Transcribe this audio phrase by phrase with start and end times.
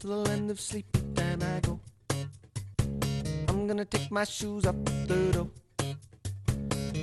[0.00, 1.80] to the land of sleep, then I go.
[3.48, 4.76] I'm gonna take my shoes up
[5.06, 5.48] the door.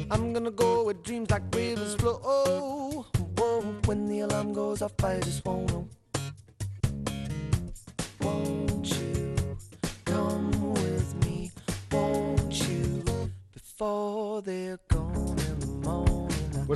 [0.10, 3.06] I'm gonna go where dreams like rivers flow.
[3.38, 5.90] Whoa, when the alarm goes off, I just won't know.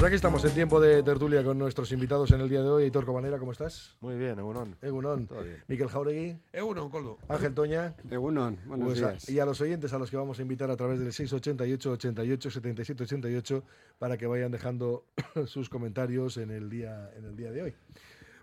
[0.10, 2.86] Pues aquí estamos en tiempo de tertulia con nuestros invitados en el día de hoy.
[2.86, 3.96] Hitor Cobanera, ¿cómo estás?
[4.02, 4.76] Muy bien, Egunon.
[4.82, 5.28] Egunon.
[5.28, 5.64] Todo bien.
[5.68, 6.36] Miquel Jauregui.
[6.52, 7.20] Egunon, Coldo.
[7.28, 7.94] Ángel Toña.
[8.10, 9.30] Egunon, buenos Pues a- días.
[9.30, 12.50] y a los oyentes a los que vamos a invitar a través del 688 88
[12.50, 13.64] 77 88
[14.00, 15.06] para que vayan dejando
[15.46, 17.76] sus comentarios en el día en el día de hoy.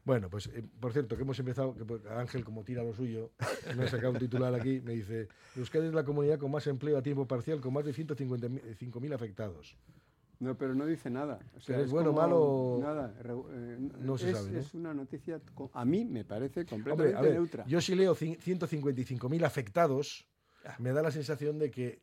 [0.04, 3.32] Bueno, pues eh, por cierto, que hemos empezado, que pues, Ángel como tira lo suyo,
[3.76, 6.96] me ha sacado un titular aquí, me dice, Euskadi es la comunidad con más empleo
[6.96, 9.76] a tiempo parcial, con más de 155.000 afectados.
[10.38, 11.38] No, pero no dice nada.
[11.56, 13.14] O sea, Pero es bueno, malo- Nada.
[13.24, 14.58] eh, No se es, sabe, ¿no?
[14.58, 15.40] es una noticia,
[15.72, 17.64] a mí me parece Hombre, completamente a ver, neutra.
[17.66, 20.26] yo si leo cin- 155.000 afectados,
[20.78, 22.02] me da la sensación de que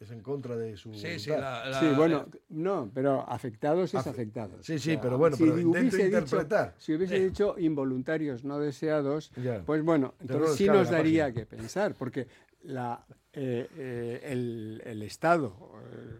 [0.00, 1.64] es en contra de su Sí, sí, voluntad.
[1.64, 4.66] la, la- Sí, bueno, no, pero afectados es Afe- afectados.
[4.66, 6.74] Sí, sí, pero bueno, pero intento hubiese dicho- interpretar.
[6.78, 9.62] si hubiese dicho involuntarios no deseados, Ya.
[9.64, 11.40] pues bueno, entonces sí nos daría página.
[11.40, 12.26] que pensar, porque
[12.62, 15.56] la, eh, eh, el, el Estado
[15.92, 16.18] eh,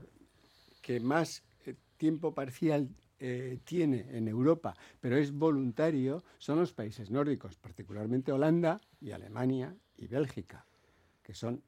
[0.84, 7.10] que más eh, tiempo parcial eh, tiene en Europa, pero es voluntario, son los países
[7.10, 10.66] nórdicos, particularmente Holanda y Alemania y Bélgica,
[11.22, 11.62] que son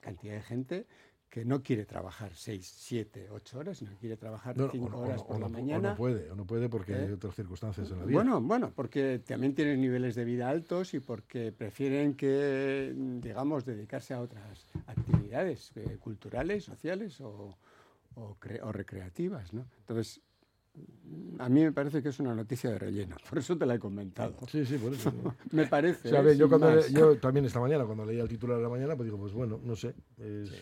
[0.00, 0.86] cantidad de gente
[1.28, 4.86] que no quiere trabajar 6, 7, 8 horas, sino que quiere trabajar No, no, 5
[4.86, 5.90] o no- horas por o la no- o mañana.
[5.90, 7.12] no puede, o no puede porque hay ¿Eh?
[7.12, 8.14] otras circunstancias en la vida.
[8.16, 14.14] Bueno, bueno, porque también tienen niveles de vida altos y porque prefieren que, digamos, dedicarse
[14.14, 17.56] a otras actividades eh, culturales, sociales o,
[18.14, 19.66] o cre- o recreativas, ¿no?
[19.78, 20.20] Entonces,
[21.40, 23.78] a mí me parece que es una noticia de relleno, por eso te la he
[23.80, 24.36] comentado.
[24.48, 25.12] Sí, sí, por eso.
[25.50, 26.06] Me parece.
[26.08, 28.56] O sea, a ver, yo, cuando le- yo también esta mañana, cuando leía el titular
[28.56, 30.52] de la mañana, pues digo, pues bueno, no sé, es,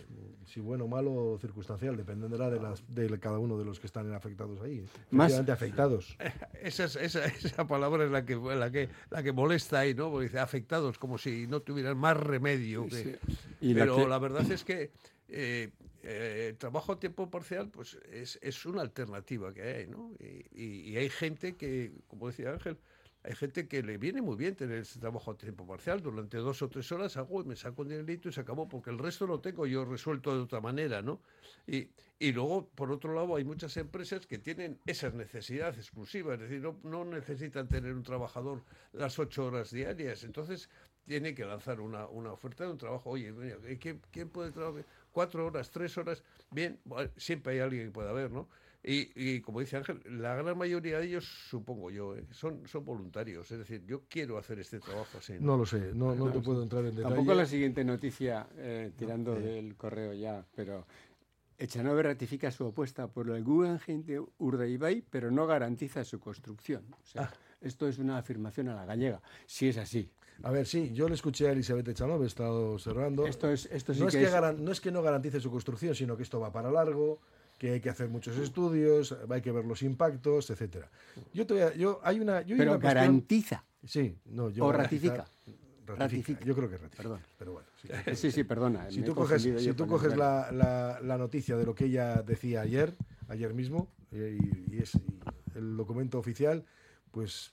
[0.47, 4.11] si bueno, malo o circunstancial, dependerá de, las, de cada uno de los que están
[4.15, 4.83] afectados ahí.
[5.11, 6.17] Más- afectados.
[6.63, 10.11] esa, es- esa, esa palabra es la que, la, que, la que molesta ahí, ¿no?
[10.11, 12.87] Porque dice afectados, como si no tuvieran más remedio.
[12.87, 13.37] que- Sí.
[13.61, 14.91] Y la Pero que- la verdad es que
[15.29, 15.71] eh,
[16.11, 20.15] eh, el trabajo a tiempo parcial pues es, es una alternativa que hay, ¿no?
[20.19, 22.79] Y, hay gente que, como decía Ángel,
[23.23, 26.01] hay gente que le viene muy bien tener ese trabajo a tiempo parcial.
[26.01, 28.89] Durante dos o tres horas hago y me saco un dinerito y se acabó, porque
[28.89, 31.21] el resto lo tengo yo resuelto de otra manera, ¿no?
[31.67, 36.41] Y, y luego, por otro lado, hay muchas empresas que tienen esa necesidad exclusiva, es
[36.41, 40.25] decir, no, no necesitan tener un trabajador las ocho horas diarias.
[40.25, 40.71] Entonces,
[41.07, 43.11] tiene que lanzar una, una oferta de un trabajo.
[43.11, 43.35] Oye,
[43.79, 44.85] ¿quién, quién puede trabajar?
[45.13, 46.23] Cuatro horas, tres horas.
[46.51, 48.49] Bien, bueno, siempre hay alguien que pueda ver, ¿no?
[48.83, 52.25] Y, y como dice Ángel, la gran mayoría de ellos, supongo yo, ¿eh?
[52.31, 53.51] son, son voluntarios.
[53.51, 55.35] Es decir, yo quiero hacer este trabajo así.
[55.41, 57.15] No lo sé, no, no te puedo entrar en detalle.
[57.15, 60.87] Tampoco la siguiente noticia, eh, tirando del correo ya, pero
[61.59, 66.85] Echanove ratifica su apuesta por el Guggenheim de Urdaibai, pero no garantiza su construcción.
[67.03, 67.33] O sea, Ah.
[67.61, 70.09] esto es una afirmación a la gallega, si es así.
[70.45, 73.27] A ver, sí, yo le escuché a Elizabeth Echanove, he estado observando.
[73.27, 75.41] Esto es, esto sí no, es que que es- garan- no es que no garantice
[75.41, 77.21] su construcción, sino que esto va para largo,
[77.59, 80.89] que hay que hacer muchos estudios, hay que ver los impactos, etcétera.
[81.35, 83.65] Yo te voy a- yo hay una, yo hay pero cuestión- garantiza.
[83.85, 85.17] Sí, no, yo O ratifica.
[85.87, 85.97] Ratifica.
[85.97, 86.45] Ratifica.
[86.45, 87.03] Yo creo que ratifica.
[87.03, 87.21] Perdón.
[87.39, 87.89] Pero bueno, sí.
[88.17, 88.91] Sí, sí, perdona.
[88.91, 92.61] Si tú coges, si tú coges la, la- la noticia de lo que ella decía
[92.61, 92.95] ayer,
[93.29, 94.93] ayer mismo, y, y es
[95.57, 96.65] el documento oficial,
[97.11, 97.51] pues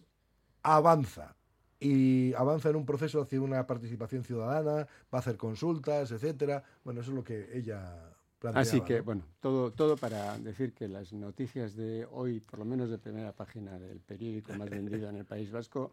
[0.62, 1.36] avanza.
[1.80, 6.64] Y avanza en un proceso hacia una participación ciudadana, va a hacer consultas, etcétera.
[6.84, 8.62] Bueno, eso es lo que ella planteaba.
[8.62, 9.04] Así que, ¿no?
[9.04, 13.34] bueno, todo, todo para decir que las noticias de hoy, por lo menos de primera
[13.34, 15.92] página del periódico más vendido en el País Vasco,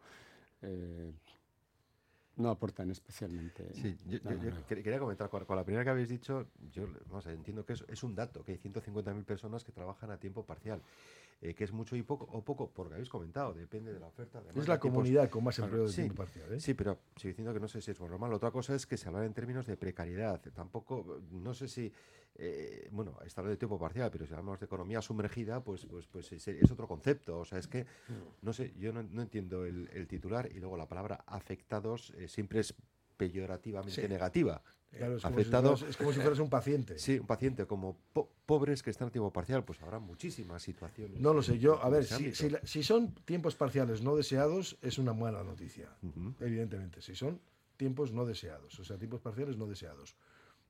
[0.63, 1.13] eh,
[2.37, 3.73] no aportan especialmente.
[3.75, 7.27] Sí, yo, yo- yo quería comentar, con, con la primera que habéis dicho, yo vamos,
[7.27, 10.17] a ver, entiendo que es, es un dato, que hay 150.000 personas que trabajan a
[10.19, 10.81] tiempo parcial,
[11.43, 14.39] eh, que es mucho y poco, o poco, porque habéis comentado, depende de la oferta.
[14.39, 16.53] es demanda, la comunidad con más empleo de sí, tiempo parcial.
[16.53, 16.61] ¿eh?
[16.61, 18.37] Sí, pero sigo diciendo que no sé si es bueno o malo.
[18.37, 20.41] Otra cosa es que se habla en términos de precariedad.
[20.55, 21.93] Tampoco, no sé si,
[22.37, 26.07] eh, bueno, está hablando de tiempo parcial, pero si hablamos de economía sumergida, pues, pues,
[26.07, 27.41] pues es, es otro concepto.
[27.41, 27.87] O sea, es que,
[28.41, 32.29] no sé, yo no, no entiendo el, el titular y luego la palabra afectados eh,
[32.29, 32.73] siempre es
[33.17, 34.09] peyorativamente Sí.
[34.09, 34.63] negativa.
[34.91, 36.99] Claro, es como, si fueras, es como si fueras un paciente.
[36.99, 41.19] Sí, un paciente como po- pobres que están a tiempo parcial, pues habrá muchísimas situaciones.
[41.19, 44.99] No lo sé, yo, a ver, si, si si son tiempos parciales no deseados, es
[44.99, 45.89] una mala noticia,
[46.41, 47.01] evidentemente.
[47.01, 47.41] Si son
[47.79, 50.15] tiempos no deseados, o sea, tiempos parciales no deseados.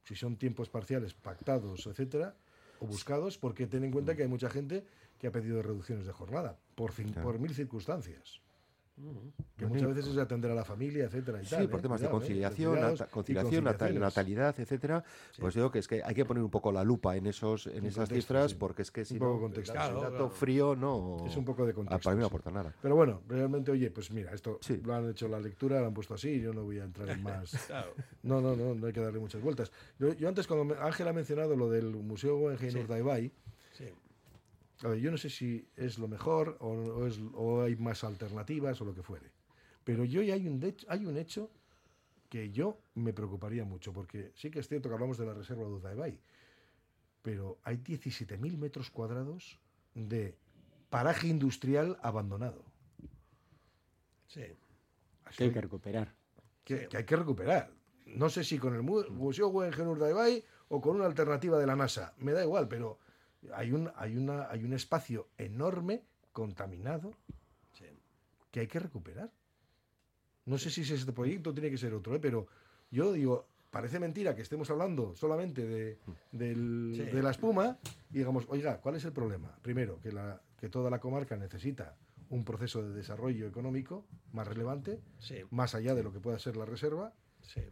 [0.05, 2.37] Si son tiempos parciales pactados, etcétera,
[2.79, 4.85] o buscados, porque ten en cuenta que hay mucha gente
[5.19, 7.23] que ha pedido reducciones de jornada, por, fin, Claro.
[7.29, 8.41] por mil circunstancias.
[9.57, 11.41] Que muchas veces es atender a la familia, etcétera.
[11.41, 11.83] Y Sí, tal, por ¿eh?
[11.83, 12.21] temas de Cuidado, ¿eh?
[12.21, 14.01] conciliación, cuidados nata- conciliación, nata- conciliaciones.
[14.17, 15.05] natalidad, etcétera.
[15.41, 17.87] Pues digo que es que hay que poner un poco la lupa en esos en
[17.87, 18.57] esas contexto, cifras sí.
[18.61, 19.73] porque es que si Un poco no, contexto.
[19.73, 20.31] Claro, dato claro.
[20.31, 22.05] frío no Es un poco de contexto.
[22.05, 22.31] para mí no sí.
[22.31, 22.75] aporta nada.
[22.83, 24.81] Pero bueno, realmente, oye, pues mira, esto Sí.
[24.85, 27.23] lo han hecho la lectura, lo han puesto así, yo no voy a entrar en
[27.23, 27.51] más.
[27.73, 27.95] Claro.
[28.23, 29.73] No, no, no, no hay que darle muchas vueltas.
[29.99, 32.79] Yo, yo antes, cuando Ángel ha mencionado lo del Museo Guggenheim Sí.
[32.79, 33.33] Urdaibai, Sí.
[34.83, 38.03] A ver, yo no sé si es lo mejor o, o es- o hay más
[38.05, 39.31] alternativas o lo que fuere.
[39.85, 41.51] Pero yo hay un, de- hay un hecho
[42.29, 45.65] que yo me preocuparía mucho, porque sí que es cierto que hablamos de la reserva
[45.65, 46.19] de Urdaibai,
[47.23, 49.59] pero hay 17.000 metros cuadrados
[49.95, 50.35] de
[50.91, 52.65] paraje industrial abandonado.
[54.27, 54.43] Sí.
[55.37, 56.15] que hay que recuperar.
[56.65, 57.71] que, que hay que recuperar.
[58.07, 61.77] No sé si con el mu- Museo Guggenheim Urdaibai o con una alternativa de la
[61.77, 62.99] NASA, me da igual, pero
[63.55, 66.03] hay un, hay una, hay un espacio enorme
[66.33, 67.13] contaminado
[67.73, 67.87] Sí.
[68.51, 69.31] que hay que recuperar.
[70.47, 72.19] No sé si es este proyecto tiene que ser otro, ¿eh?
[72.21, 72.47] pero
[72.91, 75.99] yo digo, parece mentira que estemos hablando solamente de,
[76.33, 77.03] del- Sí.
[77.05, 77.79] de la espuma
[78.11, 79.57] y digamos, oiga, ¿cuál es el problema?
[79.63, 81.97] Primero, que, la, que toda la comarca necesita
[82.31, 85.37] un proceso de desarrollo económico más relevante, Sí.
[85.51, 87.13] más allá de lo que pueda ser la reserva,
[87.43, 87.63] Sí.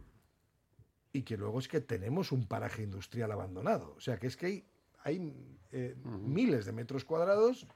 [1.13, 3.93] y que luego es que tenemos un paraje industrial abandonado.
[3.97, 4.65] O sea, que es que hay,
[5.03, 5.33] hay,
[5.71, 7.67] eh, miles de metros cuadrados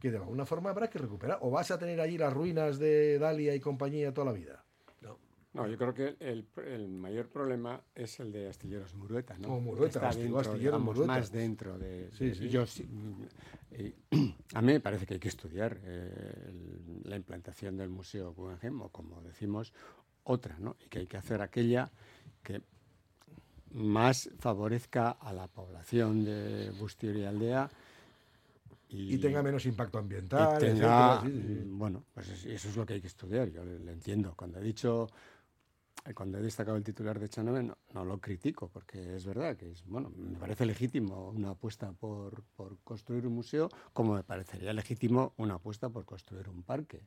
[0.00, 1.38] que de alguna forma habrá que recuperar.
[1.42, 4.64] O vas a tener allí las ruinas de Dalia y compañía toda la vida.
[5.00, 5.18] No.
[5.54, 9.54] No, yo creo que el, el mayor problema es el de Astilleros Murueta, ¿no?
[9.54, 11.12] Oh, Murueta, Está dentro, Astilleros digamos, Murueta.
[11.12, 12.10] más dentro de...
[12.12, 12.48] Sí, de- sí.
[12.48, 12.88] Yo sí,
[14.54, 18.80] a mí me parece que hay que estudiar eh, el- la implantación del Museo Guggenheim,
[18.82, 19.72] o como decimos,
[20.24, 20.76] otra, ¿no?
[20.84, 21.90] Y que hay que hacer aquella
[22.42, 22.62] que
[23.72, 27.68] más favorezca a la población de Bustier y Aldea
[28.90, 30.58] y, Y tenga menos impacto ambiental.
[30.58, 31.20] tenga, etcétera.
[31.20, 31.68] Sí, sí, sí.
[31.68, 34.34] mm, bueno, pues es- eso es lo que hay que estudiar, yo le, le entiendo.
[34.34, 35.06] Cuando he dicho,
[36.06, 39.56] eh, cuando he destacado el titular de Chanove, no, no lo critico, porque es verdad
[39.56, 44.22] que es, bueno, me parece legítimo una apuesta por, por construir un museo, como me
[44.22, 47.02] parecería legítimo una apuesta por construir un parque.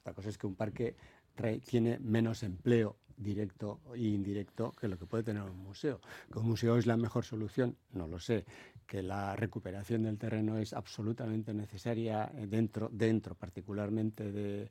[0.00, 0.94] Otra cosa es que un parque
[1.38, 6.00] trae- tiene menos empleo directo e indirecto que lo que puede tener un museo.
[6.32, 7.76] ¿Que un museo es la mejor solución?
[7.92, 8.44] No lo sé.
[8.86, 14.70] Que la recuperación del terreno es absolutamente necesaria dentro, dentro particularmente de,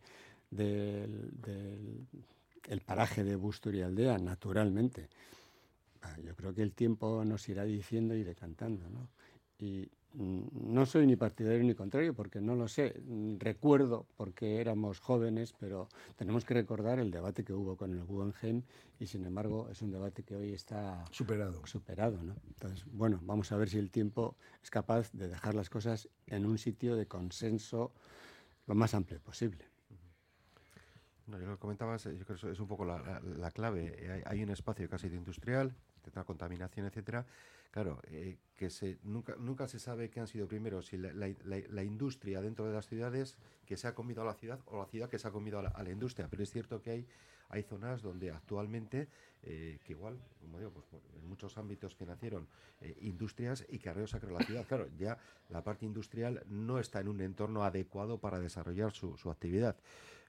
[0.50, 2.08] del, del-
[2.70, 5.08] el paraje de Bustur y Aldea, naturalmente.
[6.02, 9.10] Ah, Yo creo que el tiempo nos irá diciendo y decantando, ¿no?
[9.60, 13.00] Y no soy ni partidario ni contrario, porque no lo sé.
[13.06, 18.04] Mm, Recuerdo, porque éramos jóvenes, pero tenemos que recordar el debate que hubo con el
[18.04, 18.64] Guggenheim
[19.00, 21.66] y, sin embargo, es un debate que hoy está Superado.
[21.68, 22.36] superado, ¿no?
[22.48, 26.46] Entonces, bueno, vamos a ver si el tiempo es capaz de dejar las cosas en
[26.46, 27.92] un sitio de consenso
[28.66, 29.66] lo más amplio posible.
[31.28, 33.52] No, yo lo que comentabas, yo creo que eso es un poco la, la- la
[33.52, 34.10] clave.
[34.12, 35.74] Hay, hay un espacio casi de industrial,
[36.26, 37.26] contaminación, etcétera.
[37.78, 42.42] Claro, eh, que se, nunca, nunca se sabe qué han sido primero, si la, industria
[42.42, 43.38] dentro de las ciudades
[43.68, 45.84] que se ha comido a la ciudad o la ciudad que se ha comido a
[45.84, 46.28] la, industria.
[46.28, 47.08] Pero es cierto que hay,
[47.50, 49.10] hay zonas donde actualmente,
[49.44, 52.48] eh, que igual, como digo, pues, en muchos ámbitos que nacieron
[52.82, 54.66] eh, industrias y ha creado la ciudad.
[54.66, 55.20] Claro, ya
[55.50, 59.76] la parte industrial no está en un entorno adecuado para desarrollar su actividad.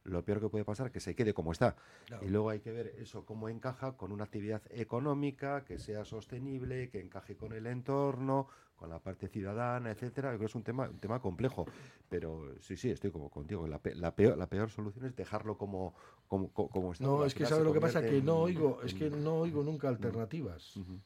[0.08, 1.76] Lo peor que puede pasar es que se quede como está.
[2.06, 2.24] Claro.
[2.24, 6.88] Y luego hay que ver eso cómo encaja con una actividad económica que sea sostenible,
[6.90, 10.28] que encaje con el entorno, con la parte ciudadana, etcétera.
[10.32, 11.66] Yo creo que es un tema, un tema complejo.
[12.08, 13.66] Pero sí, sí, estoy como contigo.
[13.66, 15.94] La, pe- la peor, la peor solución es dejarlo como,
[16.26, 17.04] como, co- como está.
[17.04, 18.94] No, es que al final sabe se lo que pasa, que no en- oigo, es
[18.94, 20.76] que no oigo nunca alternativas.
[20.76, 21.00] Ujú.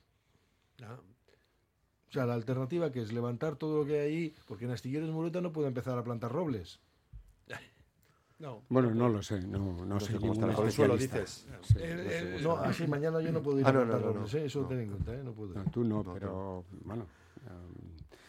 [0.83, 0.99] Ah,
[2.09, 5.11] O sea, la alternativa que es levantar todo lo que hay ahí, porque en Astilleros
[5.11, 6.79] Murueta no puede empezar a plantar robles.
[8.43, 8.61] No.
[8.69, 11.21] Bueno, no lo sé, no, no, sé cómo está ningún con el suelo, especialista.
[11.21, 11.47] dices.
[11.63, 11.79] Sí.
[11.81, 14.27] El- no No, así mañana yo no puedo ir Ah, a no, no, no, no,
[14.27, 14.45] ¿eh?
[14.47, 14.67] eso no.
[14.67, 15.21] ten en cuenta, ¿eh?
[15.23, 15.55] no puedo.
[15.55, 17.07] No, tú no, No, pero bueno.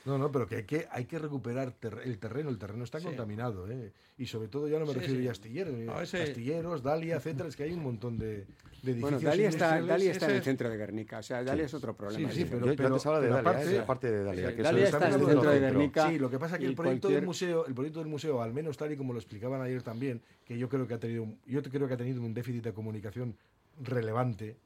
[0.06, 2.50] No, no, pero que hay que, hay que recuperar ter- el terreno.
[2.50, 3.06] El terreno está Sí.
[3.06, 3.94] contaminado, ¿eh?
[4.18, 5.28] Y sobre todo ya no me Sí, refiero sí.
[5.28, 7.48] a astilleros, eh, No, ese- astilleros, Dalia, etcétera.
[7.48, 8.44] Es que hay un montón de, de
[8.84, 9.82] edificios bueno, Dalia está.
[9.82, 12.30] Dalia está en el centro de Guernica, o sea, Dalia es otro problema.
[12.30, 12.52] Sí, sí, ese.
[12.52, 13.82] pero- yo, hablaba de pero Dalia, aparte- ¿eh?
[13.88, 14.50] parte de Dalia.
[14.50, 16.10] Sí, que Dalia eso está en el centro de Guernica.
[16.10, 18.42] Sí, lo que pasa es que el proyecto cualquier- del museo, el proyecto del museo,
[18.42, 21.24] al menos tal y como lo explicaban ayer también, que yo creo que ha tenido,
[21.24, 23.38] un- yo creo que ha tenido un déficit de comunicación
[23.82, 24.58] relevante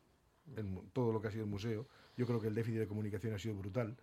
[0.55, 1.85] en todo lo que ha sido el museo.
[2.17, 3.95] Yo creo que el déficit de comunicación ha sido brutal.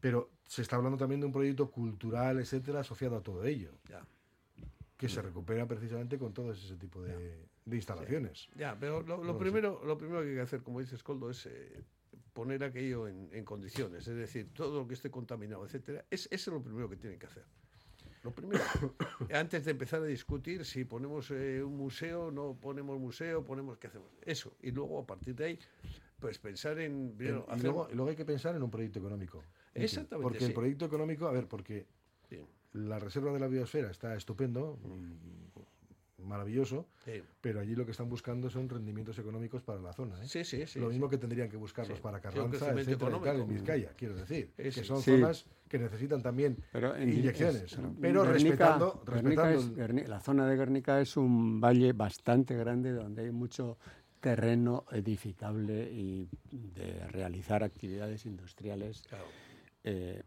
[0.00, 4.04] Pero se está hablando también de un proyecto cultural, etcétera, asociado a todo ello, Ya.
[4.96, 8.48] que se recupera precisamente con todo ese tipo de, de instalaciones.
[8.56, 11.82] Ya, pero lo, primero, lo primero que hay que hacer, como dices, Coldo, es eh,
[12.32, 14.06] poner aquello en, en condiciones.
[14.08, 17.18] Es decir, todo lo que esté contaminado, etcétera, es, eso es lo primero que tienen
[17.18, 17.44] que hacer.
[18.24, 18.62] lo primero,
[19.34, 23.86] antes de empezar a discutir si ponemos eh, un museo, no ponemos museo, ponemos qué
[23.88, 24.08] hacemos.
[24.22, 24.56] Eso.
[24.62, 25.58] Y luego, a partir de ahí,
[26.18, 27.14] pues pensar en...
[27.16, 29.42] primero, y, hacer- luego, y luego hay que pensar en un proyecto económico.
[29.74, 30.44] Exactamente, Porque sí.
[30.46, 31.86] el proyecto económico, a ver, porque
[32.28, 32.38] Sí,
[32.72, 34.78] la reserva de la biosfera está estupendo,
[36.18, 37.22] y maravilloso, sí.
[37.40, 40.22] pero allí lo que están buscando son rendimientos económicos para la zona.
[40.22, 40.28] ¿eh?
[40.28, 40.92] Sí, sí, sí, lo sí.
[40.92, 42.02] mismo que tendrían que buscarlos Sí.
[42.02, 43.48] para Carranza, etcétera, y tal, en.
[43.48, 45.12] Vizcaya, quiero decir, que son Sí.
[45.12, 50.46] zonas que necesitan también Pero en- inyecciones, es- pero Guernica- respetando, respetando es- la zona
[50.46, 53.78] de Guernica es un valle bastante grande donde hay mucho
[54.20, 59.24] terreno edificable y de realizar actividades industriales Claro.
[59.84, 60.22] Eh,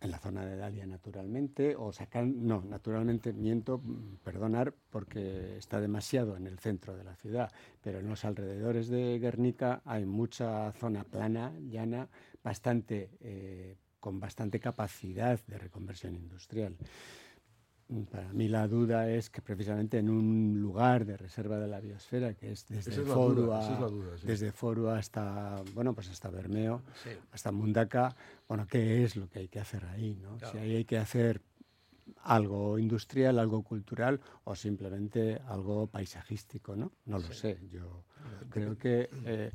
[0.00, 3.80] en la zona de Dalia naturalmente, o sacar, no, naturalmente miento,
[4.22, 7.50] perdonar, porque está demasiado en el centro de la ciudad,
[7.82, 12.08] pero en los alrededores de Guernica hay mucha zona plana, llana,
[12.44, 16.76] bastante, eh, con bastante capacidad de reconversión industrial.
[18.10, 22.34] Para mí la duda es que precisamente en un lugar de reserva de la biosfera,
[22.34, 24.26] que es desde es la Foru duda, a- esa es la duda, sí.
[24.26, 24.52] desde
[24.90, 27.10] hasta, bueno, pues hasta Bermeo, Sí.
[27.30, 28.16] hasta Mundaca,
[28.48, 30.16] bueno, ¿qué es lo que hay que hacer ahí?
[30.16, 30.36] ¿no?
[30.40, 31.40] Si ahí hay que hacer
[32.22, 36.90] algo industrial, algo cultural o simplemente algo paisajístico, ¿no?
[37.04, 37.60] No lo sé.
[37.70, 38.04] Yo
[38.50, 39.52] creo que eh,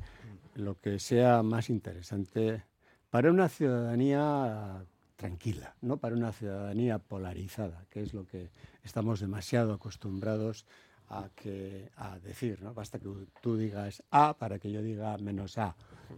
[0.54, 2.64] lo que sea más interesante
[3.10, 4.86] para una ciudadanía
[5.22, 8.50] tranquila, no para una ciudadanía polarizada, que es lo que
[8.82, 10.66] estamos demasiado acostumbrados
[11.10, 12.74] a, que, a decir, ¿no?
[12.74, 13.08] Basta que
[13.40, 15.76] tú digas A para que yo diga menos A.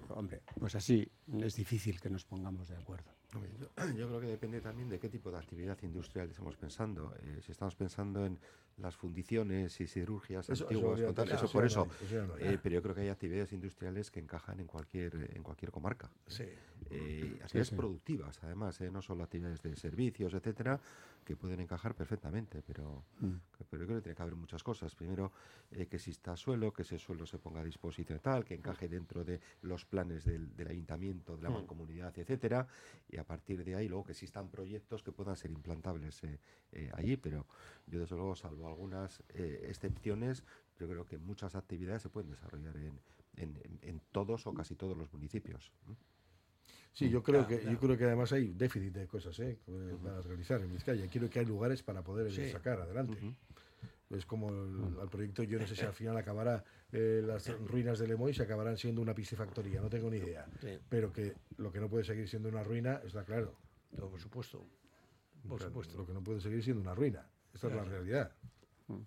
[0.08, 1.06] Hombre, pues así
[1.38, 3.13] es difícil que nos pongamos de acuerdo.
[3.42, 7.14] Yo, yo creo que depende también de qué tipo de actividad industrial estamos pensando.
[7.22, 8.38] Eh, si estamos pensando en
[8.78, 11.86] las fundiciones y Eso- eso antiguas, habría- o tal, eso eso por eso.
[11.86, 12.36] no hay, eso.
[12.38, 16.10] Eh, pero yo creo que hay actividades industriales que encajan en cualquier en cualquier comarca.
[16.26, 16.44] Sí.
[16.90, 17.74] Eh, actividades sí.
[17.76, 20.78] productivas, además, eh, no solo actividades de servicios, etcétera,
[21.24, 23.32] que pueden encajar perfectamente, pero, Mm.
[23.70, 24.94] pero yo creo que tiene que haber muchas cosas.
[24.94, 25.32] Primero,
[25.70, 29.40] que exista suelo, que ese suelo se ponga a disposición tal, que encaje dentro de
[29.62, 31.54] los planes del, del ayuntamiento, de la Mm.
[31.54, 32.66] mancomunidad, etcétera,
[33.08, 36.38] y a partir de ahí luego que existan proyectos que puedan ser implantables eh,
[36.72, 37.46] eh, allí, pero
[37.86, 40.44] yo desde luego, salvo algunas eh, excepciones,
[40.78, 43.00] yo creo que muchas actividades se pueden desarrollar en,
[43.36, 45.72] en- en- todos o casi todos los municipios.
[46.92, 47.72] Sí, yo creo Claro, que claro.
[47.72, 49.58] yo creo que además hay déficit de cosas ¿eh?
[50.02, 51.08] para realizar en Vizcaya.
[51.08, 52.48] Quiero que hay lugares para poder Sí.
[52.50, 53.18] sacar adelante.
[54.10, 56.62] Es como el, al proyecto, yo no sé si al final acabará
[56.94, 60.46] eh, las ruinas de Lemoy, se acabarán siendo una piscifactoría, no tengo ni idea.
[60.60, 60.78] Sí.
[60.88, 63.56] Pero que lo que no puede seguir siendo una ruina está claro.
[63.98, 64.64] No, por supuesto.
[65.48, 65.96] Por supuesto.
[65.98, 67.26] Lo que no puede seguir siendo una ruina.
[67.52, 68.32] Esta es la realidad.
[68.86, 69.00] Mm.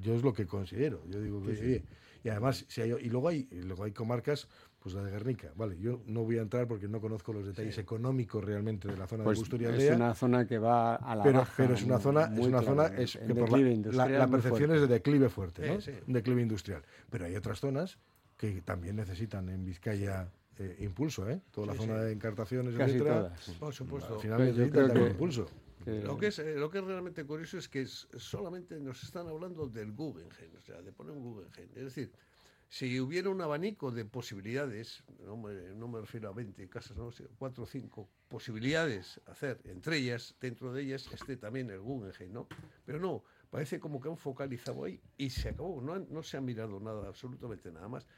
[0.00, 1.04] Yo es lo que considero.
[1.06, 1.84] Yo digo que, oye,
[2.24, 4.48] y además, si hay, y luego hay, y luego hay comarcas,
[4.84, 5.50] pues la de Guernica.
[5.56, 7.80] Vale, yo no voy a entrar porque no conozco los detalles Sí.
[7.80, 9.96] económicos realmente de la zona Pues de es Busturialdea.
[9.96, 12.86] una zona que va a la pero, baja, pero es una zona, es una zona
[12.88, 15.80] es que por la, industrial la, percepción es de declive fuerte, ¿no?
[15.80, 15.98] Sí, sí.
[16.06, 16.82] Declive industrial.
[17.08, 17.96] Pero hay otras zonas
[18.36, 21.40] que también necesitan en Vizcaya eh, impulso, ¿eh?
[21.50, 22.04] Toda la zona sí.
[22.04, 23.20] de encartaciones, Casi etcétera.
[23.30, 23.50] todas.
[23.58, 24.14] Por supuesto.
[24.16, 25.46] Al final necesitan también que- impulso.
[25.86, 29.28] Lo que, es, eh, lo que es realmente curioso es que es- solamente nos están
[29.28, 31.70] hablando del Guggenheim, o sea, de poner un Guggenheim.
[31.74, 32.12] Es decir,
[32.74, 37.62] si hubiera un abanico de posibilidades, no me, refiero a 20 casas, no, sino 4
[37.62, 42.48] o 5 posibilidades hacer, entre ellas, dentro de ellas, esté también el Guggenheim, ¿no?
[42.84, 46.40] Pero no, parece como que han focalizado ahí y se acabó, no, no se ha
[46.40, 48.08] mirado nada, absolutamente nada más.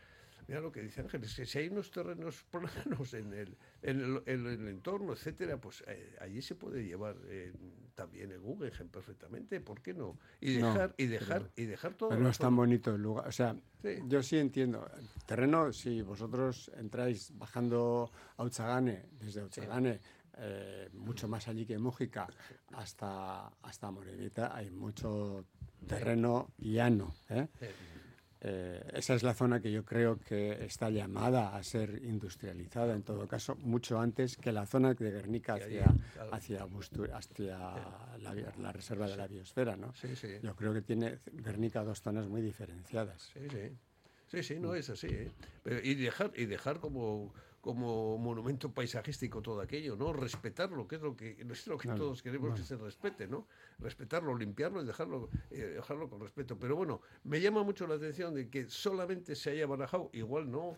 [0.48, 4.00] Mira lo que dice Ángel, es que si hay unos terrenos planos en el, en
[4.00, 7.52] el, en el entorno, etcétera, pues eh, allí se puede llevar eh,
[7.94, 10.18] también el Guggenheim perfectamente, ¿por qué no?
[10.40, 12.10] Y No, dejar, y dejar, y dejar todo.
[12.10, 13.26] Pero no es tan bonito el lugar.
[13.28, 13.98] O sea, Sí.
[14.08, 14.88] yo sí entiendo.
[14.98, 20.00] El terreno, si vosotros entráis bajando a Uchagane, desde Uchagane,
[20.38, 22.26] eh, mucho más allí que Mújica,
[22.72, 25.44] hasta, hasta Morenita, hay mucho
[25.86, 27.14] terreno llano.
[27.30, 27.48] ¿eh?
[28.48, 33.02] Eh, esa es la zona que yo creo que está llamada a ser industrializada, en
[33.02, 35.92] todo caso, mucho antes que la zona de Guernica hacia,
[36.30, 36.64] hacia,
[37.38, 39.76] la, la reserva de la biosfera.
[39.76, 39.92] ¿no?
[39.94, 40.28] Sí, sí.
[40.44, 43.32] Yo creo que tiene Guernica dos zonas muy diferenciadas.
[43.34, 43.76] Sí, sí.
[44.28, 45.08] Sí, sí, no es así.
[45.08, 45.80] ¿eh?
[45.82, 47.32] Y dejar, y dejar como,
[47.66, 50.12] como monumento paisajístico todo aquello, ¿no?
[50.12, 53.48] Respetarlo, que es lo que, es lo que Claro, todos queremos que se respete, ¿no?
[53.80, 56.56] Respetarlo, limpiarlo y dejarlo, eh, dejarlo con respeto.
[56.56, 60.76] Pero bueno, me llama mucho la atención de que solamente se haya barajado, igual no,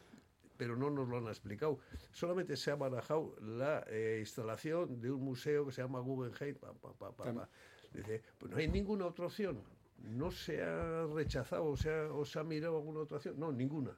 [0.57, 1.79] pero no nos lo han explicado.
[2.11, 6.57] Solamente se ha barajado la eh, instalación de un museo que se llama Guggenheim.
[6.57, 7.49] pa, pa, pa, pa, pa.
[7.93, 9.63] Dice, pues no hay ninguna otra opción.
[9.99, 13.39] No se ha rechazado o se ha, o se ha mirado alguna otra opción.
[13.39, 13.95] No, ninguna.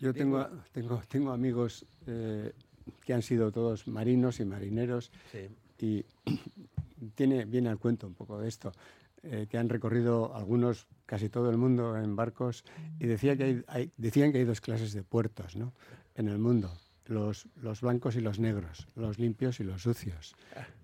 [0.00, 2.52] Yo tengo, tengo, tengo amigos eh,
[3.04, 5.48] que han sido todos marinos y marineros Sí.
[5.78, 6.04] y
[7.14, 8.72] tiene, viene al cuento un poco de esto,
[9.22, 12.64] eh, que han recorrido algunos, casi todo el mundo en barcos,
[12.98, 15.72] y decía que hay, hay- decían que hay dos clases de puertos ¿no?
[16.14, 16.72] en el mundo.
[17.06, 20.36] Los, los blancos y los negros, los limpios y los sucios.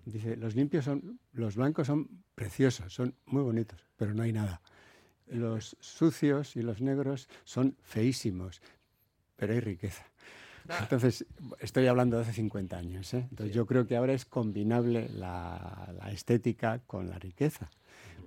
[0.05, 4.61] Dice, los limpios son, los blancos son preciosos, son muy bonitos, pero no hay nada.
[5.27, 8.61] Los sucios y los negros son feísimos,
[9.37, 10.05] pero hay riqueza.
[10.81, 11.25] Entonces,
[11.59, 13.13] estoy hablando de hace 50 años.
[13.13, 13.25] ¿eh?
[13.29, 17.69] Entonces, yo creo que ahora es combinable la, la estética con la riqueza.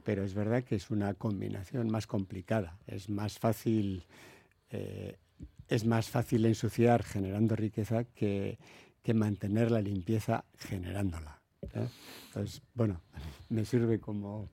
[0.05, 2.79] Pero es verdad que es una combinación más complicada.
[2.87, 4.07] Es más fácil,
[4.71, 5.19] eh,
[5.69, 8.59] es más fácil ensuciar generando riqueza que,
[9.03, 11.40] que mantener la limpieza generándola.
[11.75, 11.89] ¿Eh?
[12.29, 13.01] Entonces, bueno,
[13.49, 14.51] me sirve como,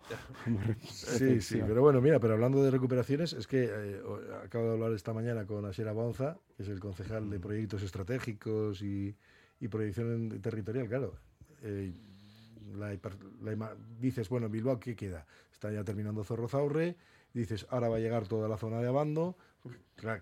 [0.84, 4.02] Sí, sí, pero bueno, mira, pero hablando de recuperaciones, es que eh,
[4.44, 8.82] acabo de hablar esta mañana con Asiera Bonza, que es el concejal de proyectos estratégicos
[8.82, 9.16] y,
[9.60, 11.16] y proyección territorial, claro.
[11.62, 11.94] eh,
[12.76, 12.98] la
[13.42, 15.26] la dices, bueno, Bilbao, ¿qué queda?
[15.52, 16.98] Está ya terminando Zorrozaurre,
[17.34, 19.38] dices, ahora va a llegar toda la zona de Abando,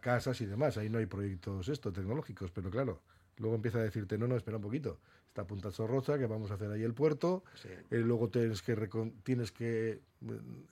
[0.02, 3.02] casas y demás, ahí no hay proyectos esto, tecnológicos, pero claro,
[3.38, 5.00] luego empieza a decirte, no, no, espera un poquito,
[5.36, 7.68] está Punta Zorroza, que vamos a hacer ahí el puerto, Sí.
[7.68, 10.00] eh, luego tienes que, recon- tienes que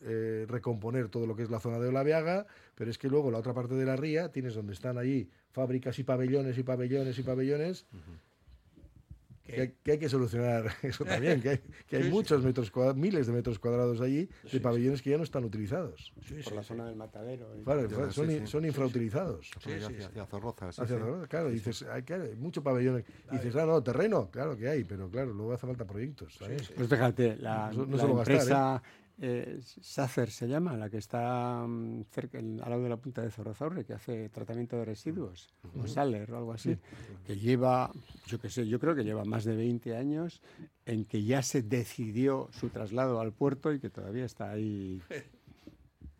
[0.02, 3.40] eh, recomponer todo lo que es la zona de Olaveaga, pero es que luego la
[3.40, 7.24] otra parte de la ría tienes donde están allí fábricas y pabellones y pabellones y
[7.24, 7.86] pabellones,
[9.46, 11.58] que, hay, que hay que solucionar eso también, que hay,
[11.88, 12.14] que hay Sí, sí.
[12.14, 15.44] muchos metros cuadrados, miles de metros cuadrados allí de Sí, pabellones que ya no están
[15.44, 16.14] utilizados.
[16.26, 16.70] Sí, por la sí.
[16.70, 17.50] zona del matadero.
[17.66, 18.48] Claro, son, sí, i- sí.
[18.48, 19.52] son infrautilizados.
[19.58, 21.02] Hacia, Zorroza, sí, Hacia sí.
[21.02, 23.04] Zorroza, claro, dices, hay, que hay mucho pabellón.
[23.32, 26.36] Y dices, ah, no, terreno, claro que hay, pero claro, luego hace falta proyectos.
[26.40, 26.72] ¿sabes?
[26.76, 28.88] Pues fíjate, la, No- no la gastar, ¿eh?
[29.20, 33.22] Eh, Sacer se llama, la que está mm, cerca, en- al lado de la punta
[33.22, 36.78] de Zorrozaurre, que hace tratamiento de residuos, o Saler o algo así,
[37.26, 37.92] que lleva,
[38.28, 40.42] yo qué sé, yo creo que lleva más de 20 años
[40.86, 45.22] en que ya se decidió su traslado al puerto y que todavía está ahí Ahí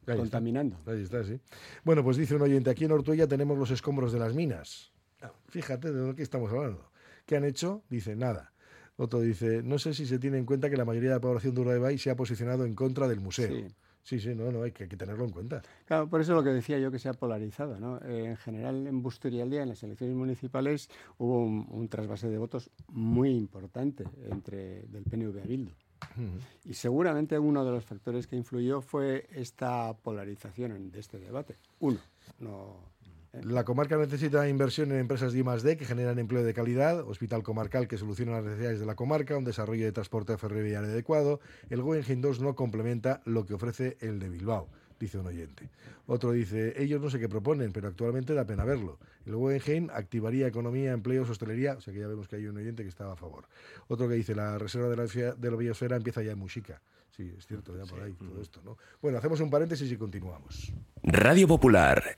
[0.06, 0.16] está.
[0.18, 0.78] contaminando.
[0.86, 1.40] Ahí está, sí.
[1.84, 4.92] Bueno, pues dice un oyente, aquí en Ortuella tenemos los escombros de las minas.
[5.22, 6.90] Ah, Fíjate de lo que estamos hablando.
[7.26, 7.84] ¿Qué han hecho?
[7.90, 8.53] Dice, nada.
[8.96, 11.56] Otro dice, no sé si se tiene en cuenta que la mayoría de la población
[11.56, 13.48] de Urdaibai se ha posicionado en contra del museo.
[13.56, 13.66] Sí.
[14.06, 15.62] Sí, sí, no, no, hay que, hay que tenerlo en cuenta.
[15.86, 17.80] Claro, por eso lo que decía yo que se ha polarizado.
[17.80, 18.00] ¿no?
[18.04, 22.70] Eh, en general, en Busturialdea, en las elecciones municipales, hubo un, un trasvase de votos
[22.90, 25.72] muy importante entre del PNV a Bildu.
[26.66, 31.56] Y seguramente uno de los factores que influyó fue esta polarización en- de este debate.
[31.80, 31.98] Uno,
[32.40, 32.93] no.
[33.42, 37.88] La comarca necesita inversión en empresas de I+D que generan empleo de calidad, hospital comarcal
[37.88, 41.40] que soluciona las necesidades de la comarca, un desarrollo de transporte ferroviario adecuado.
[41.72, 44.70] El Guggenheim 2 no complementa lo que ofrece el de Bilbao,
[45.00, 45.68] dice un oyente.
[46.06, 49.00] Otro dice, ellos no sé qué proponen, pero actualmente da pena verlo.
[49.26, 52.84] El Guggenheim activaría economía, empleos, hostelería, o sea que ya vemos que hay un oyente
[52.84, 53.46] que estaba a favor.
[53.88, 56.84] Otro que dice, la reserva de la, fia- de la biosfera empieza ya en Muxica.
[57.10, 58.78] Sí, es cierto, ya por ahí, todo esto, ¿no?
[59.02, 60.72] Bueno, hacemos un paréntesis y continuamos.
[61.04, 62.18] Radio Popular,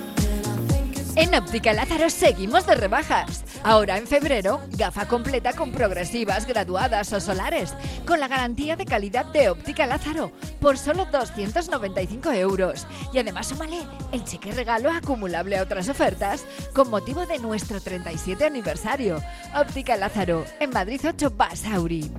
[1.21, 3.43] En Óptica Lázaro seguimos de rebajas.
[3.61, 7.75] Ahora en febrero, gafa completa con progresivas, graduadas o solares,
[8.07, 12.87] con la garantía de calidad de Óptica Lázaro, por solo 295 euros.
[13.13, 18.43] Y además súmale el cheque regalo acumulable a otras ofertas con motivo de nuestro 37
[18.43, 19.21] aniversario.
[19.55, 22.11] Óptica Lázaro, en Madrid 8 Basauri.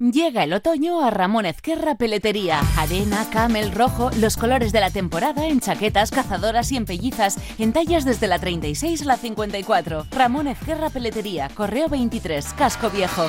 [0.00, 2.60] Llega el otoño a Ramón Ezquerra Peletería.
[2.76, 7.72] Arena, camel, rojo, los colores de la temporada en chaquetas, cazadoras y en pellizas, en
[7.72, 10.06] tallas desde la 36 a la 54.
[10.12, 13.28] Ramón Ezquerra Peletería, Correo 23, Casco Viejo.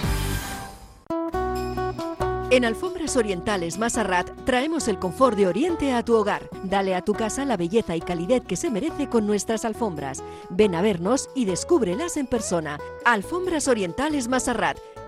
[2.52, 6.50] En Alfombras Orientales Masarrat traemos el confort de Oriente a tu hogar.
[6.64, 10.24] Dale a tu casa la belleza y calidez que se merece con nuestras alfombras.
[10.50, 12.80] Ven a vernos y descúbrelas en persona.
[13.06, 14.78] Alfombras Orientales Masarrat,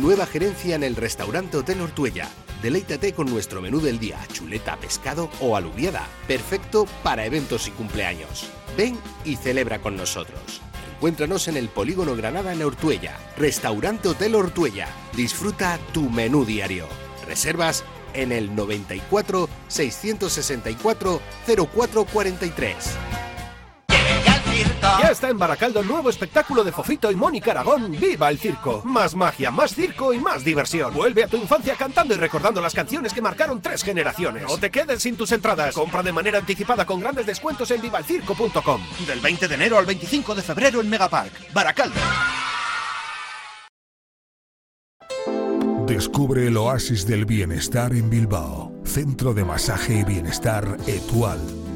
[0.00, 2.26] Nueva gerencia en el restaurante Hotel Ortuella.
[2.62, 6.06] Deleítate con nuestro menú del día, chuleta, pescado o alubiada.
[6.26, 8.48] Perfecto para eventos y cumpleaños.
[8.78, 10.62] Ven y celebra con nosotros.
[10.94, 13.18] Encuéntranos en el Polígono Granada en Ortuella.
[13.36, 14.88] Restaurante Hotel Ortuella.
[15.14, 16.86] Disfruta tu menú diario.
[17.26, 17.84] Reservas
[18.14, 22.74] en el 94 664 0443.
[25.20, 28.80] Está en Baracaldo el nuevo espectáculo de Fofito y Mónica Aragón, ¡Viva el Circo!
[28.86, 30.94] Más magia, más circo y más diversión.
[30.94, 34.44] Vuelve a tu infancia cantando y recordando las canciones que marcaron tres generaciones.
[34.44, 35.74] No te quedes sin tus entradas.
[35.74, 38.80] Compra de manera anticipada con grandes descuentos en vivalcirco.com.
[39.06, 42.00] Del 20 de enero al 25 de febrero en Megapark, Baracaldo.
[45.86, 48.72] Descubre el oasis del bienestar en Bilbao.
[48.84, 51.59] Centro de masaje y bienestar Etual.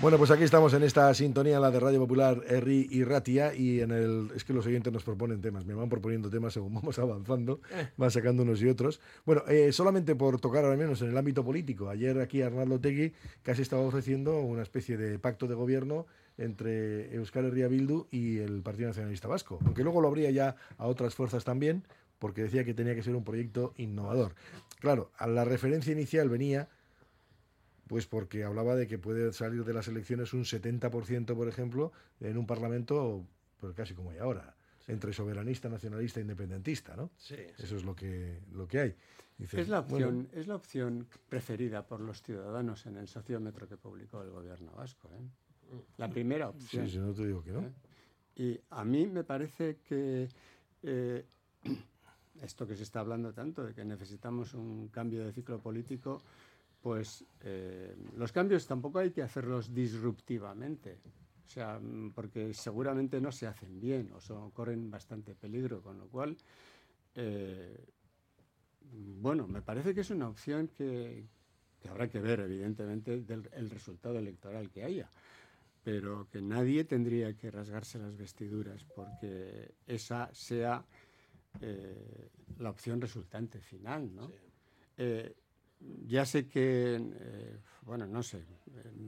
[0.00, 3.80] Bueno, pues aquí estamos en esta sintonía, la de Radio Popular, Erri y Ratia, y
[3.80, 6.98] en el es que los oyentes nos proponen temas, me van proponiendo temas según vamos
[6.98, 7.60] avanzando,
[7.98, 8.98] van sacando unos y otros.
[9.26, 13.12] Bueno, eh, solamente por tocar al menos en el ámbito político, ayer aquí Arnaldo Tegui
[13.42, 16.06] casi estaba ofreciendo una especie de pacto de gobierno
[16.38, 20.86] entre Euskal Herria Bildu y el Partido Nacionalista Vasco, aunque luego lo habría ya a
[20.86, 21.84] otras fuerzas también,
[22.18, 24.34] porque decía que tenía que ser un proyecto innovador.
[24.78, 26.70] Claro, a la referencia inicial venía
[27.90, 32.38] pues porque hablaba de que puede salir de las elecciones un 70%, por ejemplo, en
[32.38, 33.26] un parlamento,
[33.58, 34.54] pues casi como hay ahora,
[34.86, 37.10] entre soberanista, nacionalista e independentista, ¿no?
[37.16, 37.64] Sí, sí.
[37.64, 38.94] Eso es lo que, lo que hay.
[39.40, 43.76] Es la, opción, bueno, es la opción preferida por los ciudadanos en el sociómetro que
[43.76, 45.08] publicó el gobierno vasco.
[45.08, 45.74] ¿eh?
[45.96, 46.86] La primera opción.
[46.86, 47.62] Sí, sí, no te digo que no.
[47.62, 47.72] ¿eh?
[48.36, 50.28] Y a mí me parece que
[50.84, 51.24] eh,
[52.40, 56.22] esto que se está hablando tanto, de que necesitamos un cambio de ciclo político,
[56.82, 60.98] pues eh, los cambios tampoco hay que hacerlos disruptivamente.
[61.46, 65.98] O sea, mm, porque seguramente no se hacen bien o son, corren bastante peligro, con
[65.98, 66.36] lo cual,
[67.14, 67.84] eh,
[69.20, 71.26] bueno, me parece que es una opción que,
[71.80, 75.10] que habrá que ver, evidentemente, del el resultado electoral que haya
[75.82, 80.84] pero que nadie tendría que rasgarse las vestiduras porque esa sea
[81.60, 84.30] eh, la opción resultante final, ¿no?
[84.96, 85.34] Eh,
[86.06, 88.44] ya sé que, eh, bueno, no sé,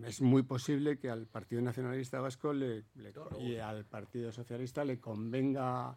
[0.07, 4.99] es muy posible que al Partido Nacionalista Vasco le, le- y al Partido Socialista le
[4.99, 5.97] convenga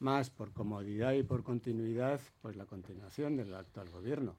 [0.00, 4.36] más por comodidad y por continuidad, pues la continuación del actual gobierno.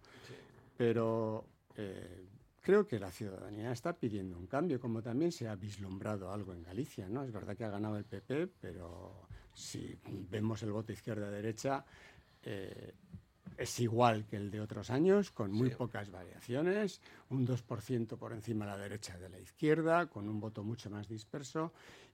[0.78, 1.46] Pero
[1.76, 2.26] eh,
[2.62, 6.62] creo que la ciudadanía está pidiendo un cambio, como también se ha vislumbrado algo en
[6.64, 7.24] Galicia, ¿no?
[7.24, 9.98] Es verdad que ha ganado el PP, pero si
[10.30, 11.84] vemos el voto izquierda-derecha,
[12.44, 12.94] eh,
[13.58, 18.66] es igual que el de otros años, con muy pocas variaciones, un 2% por encima
[18.66, 21.74] a la derecha de la izquierda, con un voto mucho más disperso,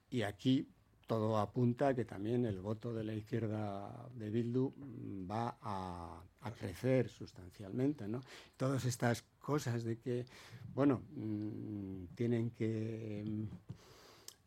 [0.10, 0.68] y aquí
[1.06, 6.24] todo apunta a que también el voto de la izquierda de Bildu mm, va a,
[6.42, 8.08] a crecer sustancialmente.
[8.08, 8.22] ¿no?
[8.56, 10.26] Todas estas cosas de que,
[10.74, 13.44] bueno, mm, tienen que mm,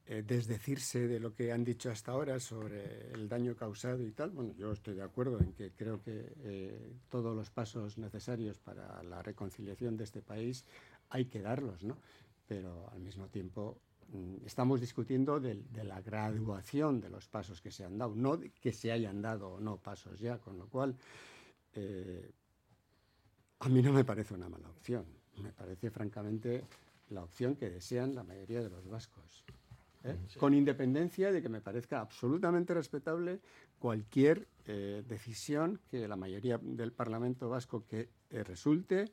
[0.09, 4.31] eh, desdecirse de lo que han dicho hasta ahora sobre el daño causado y tal.
[4.31, 9.03] Bueno, yo estoy de acuerdo en que creo que eh, todos los pasos necesarios para
[9.03, 10.65] la reconciliación de este país
[11.11, 11.99] hay que darlos, ¿no?
[12.47, 13.81] Pero al mismo tiempo
[14.13, 18.51] mm, estamos discutiendo de, la graduación de los pasos que se han dado, no de
[18.51, 20.97] que se hayan dado o no pasos ya, con lo cual
[21.73, 22.31] eh,
[23.59, 25.05] a mí no me parece una mala opción.
[25.43, 26.65] Me parece francamente
[27.09, 29.45] la opción que desean la mayoría de los vascos.
[30.07, 30.17] ¿Eh?
[30.39, 33.41] Con independencia de que me parezca absolutamente respetable
[33.79, 39.13] cualquier eh, decisión que la mayoría del Parlamento vasco que eh, resulte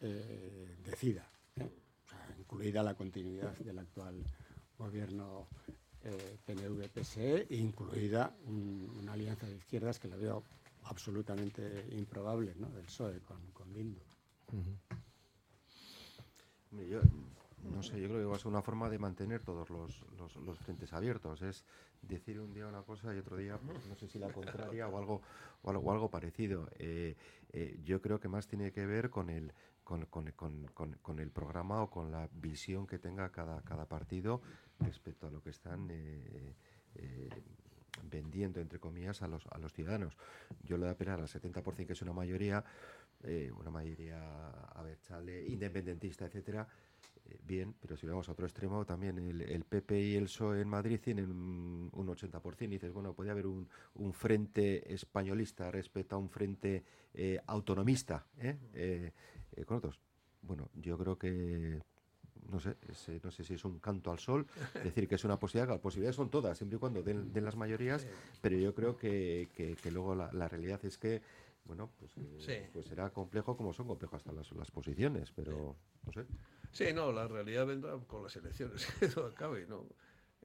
[0.00, 1.68] eh, decida, ¿eh?
[2.04, 4.22] O sea, incluida la continuidad del actual
[4.78, 5.48] gobierno
[6.04, 10.42] eh, PNV-PSE incluida un- una alianza de izquierdas que la veo
[10.84, 12.68] absolutamente improbable, ¿no?
[12.70, 14.00] del PSOE con, con Bildu.
[16.70, 17.00] Hombre, yo-
[17.62, 20.36] no sé, yo creo que va a ser una forma de mantener todos los, los,
[20.36, 21.42] los frentes abiertos.
[21.42, 21.64] Es
[22.02, 24.98] decir un día una cosa y otro día, pues, no sé si la contraria o
[24.98, 25.22] algo,
[25.62, 26.68] o algo, o algo parecido.
[26.78, 27.16] Eh,
[27.52, 29.52] eh, yo creo que más tiene que ver con el,
[29.84, 30.66] con, con- con-
[31.02, 34.42] con- el programa o con la visión que tenga cada, cada partido
[34.80, 36.54] respecto a lo que están eh,
[38.10, 40.16] vendiendo, entre comillas, a los, a los ciudadanos.
[40.62, 42.64] Yo le doy a apelar al 70%, que es una mayoría,
[43.58, 46.68] una mayoría, a ver, chale, independentista, etcétera,
[47.46, 50.68] bien, pero si vamos a otro extremo, también el, el PP y el PSOE en
[50.68, 52.62] Madrid tienen un, un 80%.
[52.64, 56.84] Y dices, bueno, puede haber un, un frente españolista respecto a un frente
[57.14, 58.56] eh, autonomista ¿eh?
[58.74, 59.12] Eh,
[59.52, 60.00] eh, con otros.
[60.42, 61.80] Bueno, yo creo que
[62.50, 64.46] no sé, es, eh, no sé si es un canto al sol,
[64.84, 67.56] decir que es una posibilidad, las posibilidades son todas, siempre y cuando den, den las
[67.56, 68.06] mayorías,
[68.40, 71.22] pero yo creo que, que- que luego la, la realidad es que,
[71.64, 72.70] bueno, pues, eh, Sí.
[72.72, 76.24] pues será complejo como son complejas hasta las, las posiciones, pero no sé.
[76.70, 79.88] Sí, no, la realidad vendrá con las elecciones, que todo acabe, ¿no?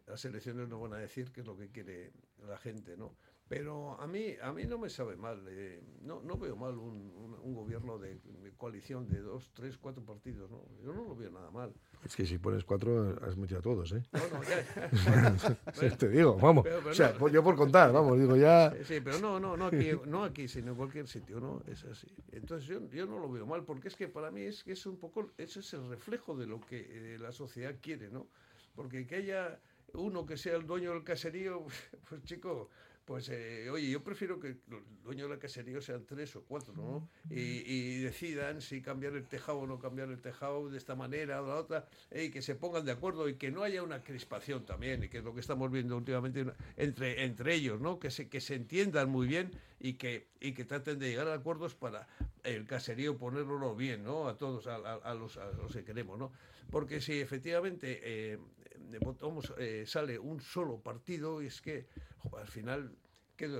[0.07, 2.11] Las elecciones no van a decir qué es lo que quiere
[2.47, 3.17] la gente, ¿no?
[3.51, 7.11] Pero a mí, a mí no me sabe mal, eh, no, no veo mal un,
[7.17, 10.63] un- un gobierno de, de coalición de dos, tres, cuatro partidos, ¿no?
[10.81, 11.73] Yo no lo veo nada mal.
[12.05, 14.03] Es que si pones cuatro, has metido a todos, ¿eh?
[14.13, 15.35] No, no, ya.
[15.73, 16.63] Sí, te digo, vamos.
[16.63, 17.27] Pero- pero o sea, no.
[17.27, 18.73] yo por contar, vamos, digo ya.
[18.85, 21.61] Sí, pero no, no, no aquí, no aquí, sino en cualquier sitio, ¿no?
[21.67, 22.07] Es así.
[22.31, 24.85] Entonces yo, yo no lo veo mal, porque es que para mí es que es
[24.85, 28.27] un poco, ese es el reflejo de lo que eh, la sociedad quiere, ¿no?
[28.75, 29.59] Porque que haya
[29.93, 31.65] uno que sea el dueño del caserío,
[32.09, 32.69] pues chico,
[33.05, 34.59] pues eh, oye, yo prefiero que el
[35.03, 37.09] dueño del caserío sean tres o cuatro, ¿no?
[37.29, 41.41] Y, y decidan si cambiar el tejado o no cambiar el tejado de esta manera
[41.41, 43.81] o de la otra, eh, y que se pongan de acuerdo y que no haya
[43.83, 46.45] una crispación también, y que es lo que estamos viendo últimamente
[46.77, 47.99] entre, entre ellos, ¿no?
[47.99, 51.33] Que se, que se entiendan muy bien y que, y que traten de llegar a
[51.33, 52.07] acuerdos para
[52.43, 54.27] el caserío ponerlo bien, ¿no?
[54.27, 56.31] A todos, a, a- a los, a los que queremos, ¿no?
[56.69, 58.37] Porque si efectivamente eh,
[58.99, 62.95] votamos, eh, sale un solo partido, y es que jo, al final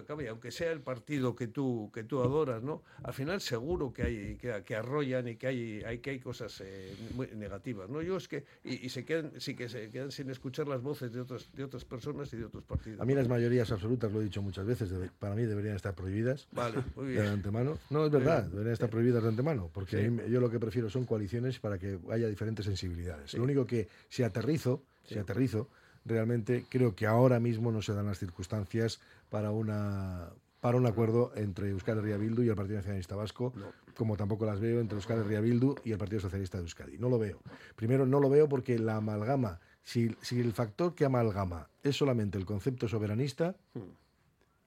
[0.05, 2.83] cabe, aunque sea el partido que tú que tú adoras, ¿no?
[3.01, 6.61] Al final seguro que hay que, que arrollan y que hay, hay que hay cosas
[6.63, 7.99] eh, muy negativas, ¿no?
[8.03, 11.11] Yo es que y, y se quedan sí que se quedan sin escuchar las voces
[11.11, 12.99] de otras de otras personas y de otros partidos.
[13.01, 15.95] A mí las mayorías absolutas, lo he dicho muchas veces, debe- para mí deberían estar
[15.95, 17.25] prohibidas Vale, muy de bien.
[17.25, 17.79] antemano.
[17.89, 20.09] No, es verdad, deberían estar prohibidas de antemano, porque Sí.
[20.11, 23.31] mí yo lo que prefiero son coaliciones para que haya diferentes sensibilidades.
[23.31, 23.37] Sí.
[23.37, 25.67] Lo único que si aterrizo, si aterrizo,
[26.05, 30.29] realmente creo que ahora mismo no se dan las circunstancias para una
[30.61, 33.51] para un acuerdo entre Euskal Herria Bildu y el Partido Nacionalista Vasco,
[33.95, 36.99] como tampoco las veo entre Euskal Herria Bildu y el Partido Socialista de Euskadi.
[36.99, 37.41] No lo veo.
[37.75, 42.37] Primero, no lo veo porque la amalgama, si, si el factor que amalgama es solamente
[42.37, 43.55] el concepto soberanista,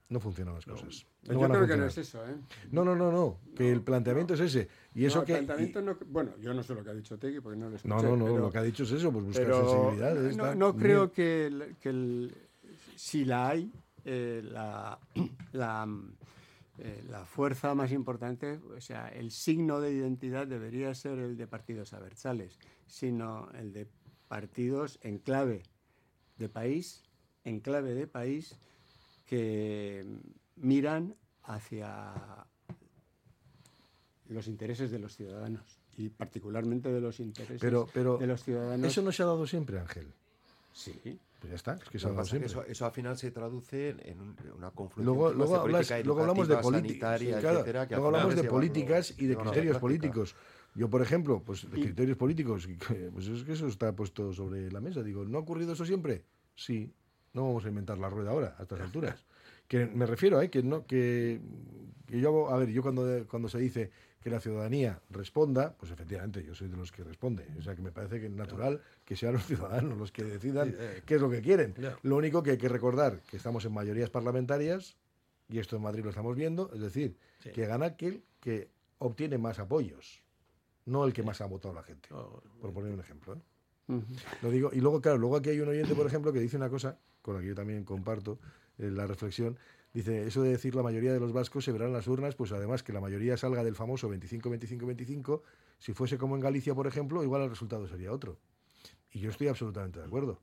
[0.09, 1.07] no funcionan las cosas.
[1.23, 2.35] Yo No van a creo que no es eso, ¿eh?
[2.71, 4.69] No, no, no, no, que el planteamiento es ese.
[4.95, 5.33] Y eso No, el que...
[5.35, 7.95] planteamiento no- bueno, yo no sé lo que ha dicho Tegui porque no lo escuché.
[7.95, 10.37] No, no, no, pero- lo que ha dicho es eso, pues buscar sensibilidades.
[10.37, 12.35] No, no creo que, el- que el-
[12.97, 13.73] si la hay,
[14.05, 14.99] eh, la,
[15.53, 15.89] la,
[16.79, 21.47] eh, la fuerza más importante, o sea, el signo de identidad debería ser el de
[21.47, 23.89] partidos abertzales, sino el de
[24.29, 25.63] partidos en clave
[26.37, 27.03] de país,
[27.45, 28.57] en clave de país,
[29.27, 30.05] que
[30.57, 32.47] miran hacia
[34.29, 35.63] los intereses de los ciudadanos
[35.97, 38.87] y particularmente de los intereses Pero, pero de los ciudadanos.
[38.91, 40.13] eso no se ha dado siempre, Ángel.
[40.73, 41.19] Sí.
[41.41, 42.47] Pues ya está, es que se ha dado siempre.
[42.47, 46.03] eso, eso al final se traduce en un- una confluencia Luego, de luego, hablas- política
[46.07, 49.79] luego hablamos de políticas, sanitaria, claro, etcétera, que luego hablamos de políticas y de criterios
[49.79, 50.35] políticos.
[50.75, 52.67] Yo, por ejemplo, pues de criterios políticos,
[53.13, 55.03] pues es que eso está puesto sobre la mesa.
[55.03, 56.25] Digo, ¿no ha ocurrido eso siempre?
[56.57, 56.91] Sí,
[57.35, 59.25] no vamos a inventar la rueda ahora, a estas alturas.
[59.67, 60.51] Que me refiero, ¿eh?
[60.51, 61.41] que no, que,
[62.07, 65.91] que yo, hago- a ver, yo cuando, cuando se dice que la ciudadanía responda, pues
[65.91, 67.47] efectivamente yo soy de los que responde.
[67.59, 70.75] O sea que me parece que es natural que sean los ciudadanos los que decidan
[70.79, 71.03] eh.
[71.07, 71.75] qué es lo que quieren.
[72.03, 74.99] Lo único que hay que recordar que estamos en mayorías parlamentarias,
[75.49, 77.51] y esto en Madrid lo estamos viendo, es decir, Sí.
[77.53, 78.69] que gana aquel que
[78.99, 80.23] obtiene más apoyos,
[80.85, 82.11] no el que más ha votado la gente.
[82.13, 83.35] Oh, Por poner un ejemplo.
[83.89, 84.03] ¿eh?
[84.43, 86.69] Lo digo, y luego, claro, luego aquí hay un oyente, por ejemplo, que dice una
[86.69, 88.39] cosa con la que yo también comparto
[88.79, 89.59] eh, la reflexión.
[89.95, 92.53] Dice, eso de decir la mayoría de los vascos se verán en las urnas, pues
[92.53, 95.41] además que la mayoría salga del famoso 25-25-25,
[95.79, 98.37] si fuese como en Galicia, por ejemplo, igual el resultado sería otro.
[99.11, 100.39] Y yo estoy absolutamente de acuerdo.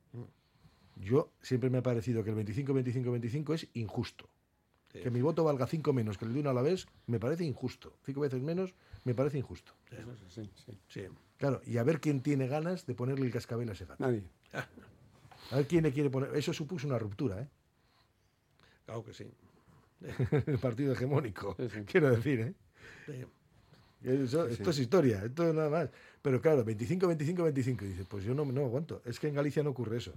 [0.95, 4.27] Yo siempre me ha parecido que el 25-25-25 es injusto.
[4.91, 7.45] Que mi voto valga 5 menos que el de uno a la vez, me parece
[7.45, 7.95] injusto.
[8.05, 9.73] 5 veces menos, me parece injusto.
[10.29, 10.79] Sí, sí.
[10.87, 11.01] Sí.
[11.37, 14.03] Claro, y a ver quién tiene ganas de ponerle el cascabel a ese gato.
[14.03, 14.23] Nadie.
[15.51, 16.35] A ver quién le quiere poner.
[16.35, 17.47] Eso supuso una ruptura, ¿eh?
[18.85, 19.29] Claro que sí.
[20.47, 21.55] el partido hegemónico.
[21.57, 21.81] Sí, sí.
[21.85, 22.53] Quiero decir, ¿eh?
[23.05, 23.25] Sí.
[24.03, 24.57] Eso- Sí, sí.
[24.61, 25.89] Esto es historia, esto es nada más.
[26.21, 27.85] Pero claro, 25, 25, 25.
[27.85, 29.01] Y dices, pues yo no, no aguanto.
[29.05, 30.13] Es que en Galicia no ocurre eso.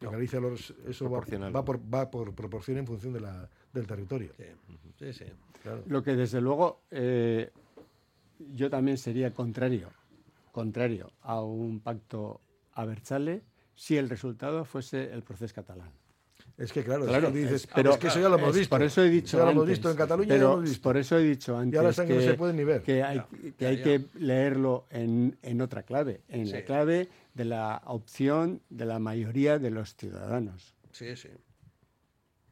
[0.00, 0.10] En.
[0.12, 4.32] Galicia los- eso va, por, va por proporción en función de la, del territorio.
[4.98, 5.24] Sí, sí.
[5.62, 5.82] Claro.
[5.88, 7.50] Lo que desde luego eh,
[8.54, 9.90] yo también sería contrario,
[10.52, 12.40] contrario a un pacto
[12.74, 13.42] a Berchale
[13.78, 15.90] si el resultado fuese el proceso catalán.
[16.56, 18.50] Es que claro, es Claro, que dices, es- pero es que eso ya lo hemos
[18.50, 18.70] es- visto.
[18.74, 20.64] Por eso he dicho Ya lo hemos antes, visto en Cataluña, ya pero lo hemos
[20.68, 20.82] visto.
[20.82, 22.82] Por eso he dicho antes ahora están que no se pueden ni ver.
[22.82, 23.84] que hay, Ya, que, ya, hay ya.
[23.84, 26.52] que leerlo en, en otra clave, en Sí.
[26.54, 30.74] la clave de la opción de la mayoría de los ciudadanos.
[30.90, 31.28] Sí, sí.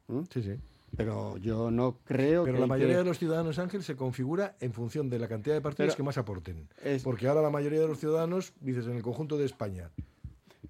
[0.07, 0.21] ¿Mm?
[0.31, 0.55] Sí, sí.
[0.95, 4.55] Pero yo no creo Pero que la mayoría que- de los ciudadanos, Ángel, se configura
[4.61, 6.69] en función de la cantidad de partidos Pero que más aporten.
[6.81, 10.05] es- Porque ahora la mayoría de los ciudadanos, dices, en el conjunto de España, es-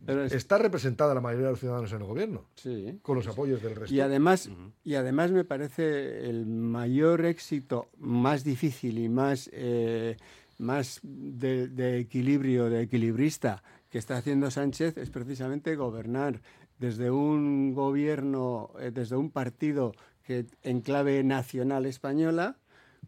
[0.07, 2.99] está representada la mayoría de los ciudadanos en el gobierno, Sí.
[3.01, 3.93] con los apoyos del resto.
[3.93, 4.49] Y además,
[4.83, 10.17] y además me parece el mayor éxito, más difícil y más, eh,
[10.57, 16.41] más de, de equilibrio, de equilibrista que está haciendo Sánchez es precisamente gobernar
[16.79, 19.93] desde un gobierno, eh, desde un partido
[20.23, 22.57] que en clave nacional española,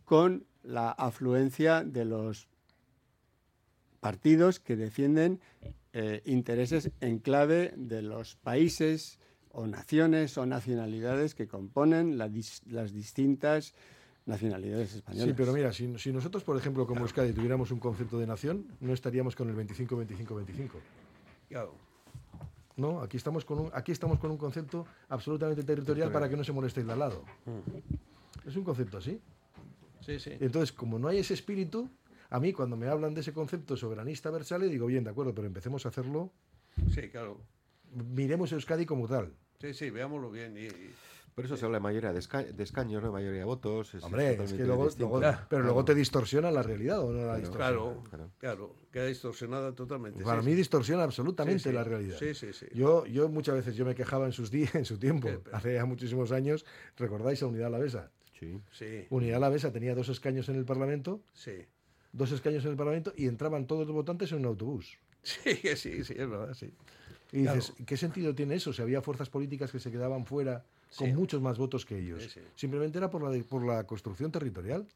[0.05, 2.47] con la afluencia de los
[3.99, 5.39] partidos que defienden
[5.93, 9.19] eh, intereses en clave de los países
[9.51, 13.73] o naciones o nacionalidades que componen la dis- las distintas
[14.25, 15.27] nacionalidades españolas.
[15.29, 18.67] Sí, pero mira, si, si nosotros, por ejemplo, como Euskadi, tuviéramos un concepto de nación,
[18.79, 20.69] no estaríamos con el 25-25-25.
[21.49, 21.73] Claro.
[22.77, 26.43] No, aquí estamos con un, aquí estamos con un concepto absolutamente territorial para que no
[26.43, 27.25] se moleste el al lado.
[28.45, 29.19] Es un concepto así.
[30.01, 30.31] Sí, sí.
[30.39, 31.89] Entonces, como no hay ese espíritu,
[32.29, 35.47] a mí cuando me hablan de ese concepto soberanista versale, digo, bien, de acuerdo, pero
[35.47, 36.31] empecemos a hacerlo,
[36.93, 37.41] Sí, claro.
[37.93, 39.33] miremos Euskadi como tal.
[39.59, 40.55] Sí, sí, veámoslo bien.
[40.57, 40.93] Y, y-
[41.35, 43.93] Por eso se habla de mayoría de, esca- de escaños, no de mayoría de votos.
[43.95, 44.89] es Hombre, es que luego,
[45.49, 48.03] pero luego te distorsiona la realidad o no la Claro, distorsiona.
[48.09, 50.23] Claro, claro, queda distorsionada totalmente.
[50.23, 50.57] Para sí, mí sí.
[50.57, 51.75] distorsiona absolutamente Sí, sí.
[51.75, 52.17] la realidad.
[52.19, 52.65] Sí, sí, sí.
[52.73, 55.55] Yo, yo muchas veces yo me quejaba en sus días, en su tiempo, Sí, pero-
[55.57, 56.65] hace ya muchísimos años,
[56.97, 58.11] ¿recordáis a Unidad Alavesa?
[58.39, 58.59] Sí.
[58.71, 61.65] Sí, Unidad Alavesa tenía dos escaños en el Parlamento, sí.
[62.11, 64.97] Dos escaños en el Parlamento y entraban todos los votantes en un autobús.
[65.23, 66.73] Sí, que sí, sí, es verdad, sí.
[67.33, 67.57] Y Claro.
[67.59, 68.71] dices, ¿qué sentido tiene eso?
[68.73, 70.63] Si había fuerzas políticas que se quedaban fuera
[70.97, 71.13] con Sí.
[71.13, 72.23] muchos más votos que ellos.
[72.23, 72.39] Sí, sí.
[72.55, 74.87] Simplemente era por la, de- por la construcción territorial.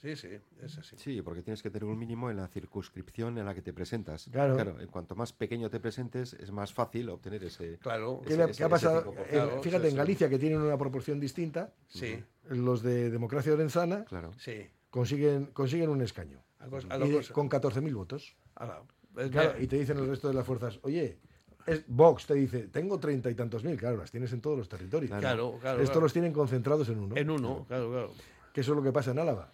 [0.00, 0.28] Sí, sí,
[0.62, 0.96] es así.
[0.98, 4.28] Sí, porque tienes que tener un mínimo en la circunscripción en la que te presentas.
[4.32, 4.80] Claro.
[4.80, 7.78] en cuanto más pequeño te presentes, es más fácil obtener ese.
[7.78, 8.20] Claro.
[8.26, 9.04] ¿Qué, ese- le- ese- qué ha pasado?
[9.14, 9.20] 5%.
[9.20, 9.96] En- Claro, fíjate, en.
[9.96, 14.32] Galicia, que tienen una proporción distinta, Sí, los de Democracia Orenzana Claro.
[14.38, 14.66] sí.
[14.90, 16.42] consiguen, consiguen un escaño.
[16.66, 17.32] A cos- a Y cosa.
[17.32, 18.36] con 14.000 votos.
[19.16, 21.18] Es Claro, y te dicen el resto de las fuerzas, oye,
[21.66, 24.68] es, Vox te dice, tengo treinta y tantos mil, claro, las tienes en todos los
[24.68, 25.10] territorios.
[25.18, 25.78] Claro, claro.
[25.78, 26.00] Estos claro.
[26.02, 27.16] los tienen concentrados en uno.
[27.16, 28.10] En uno, claro, claro.
[28.52, 29.48] Que eso es lo que pasa en Álava.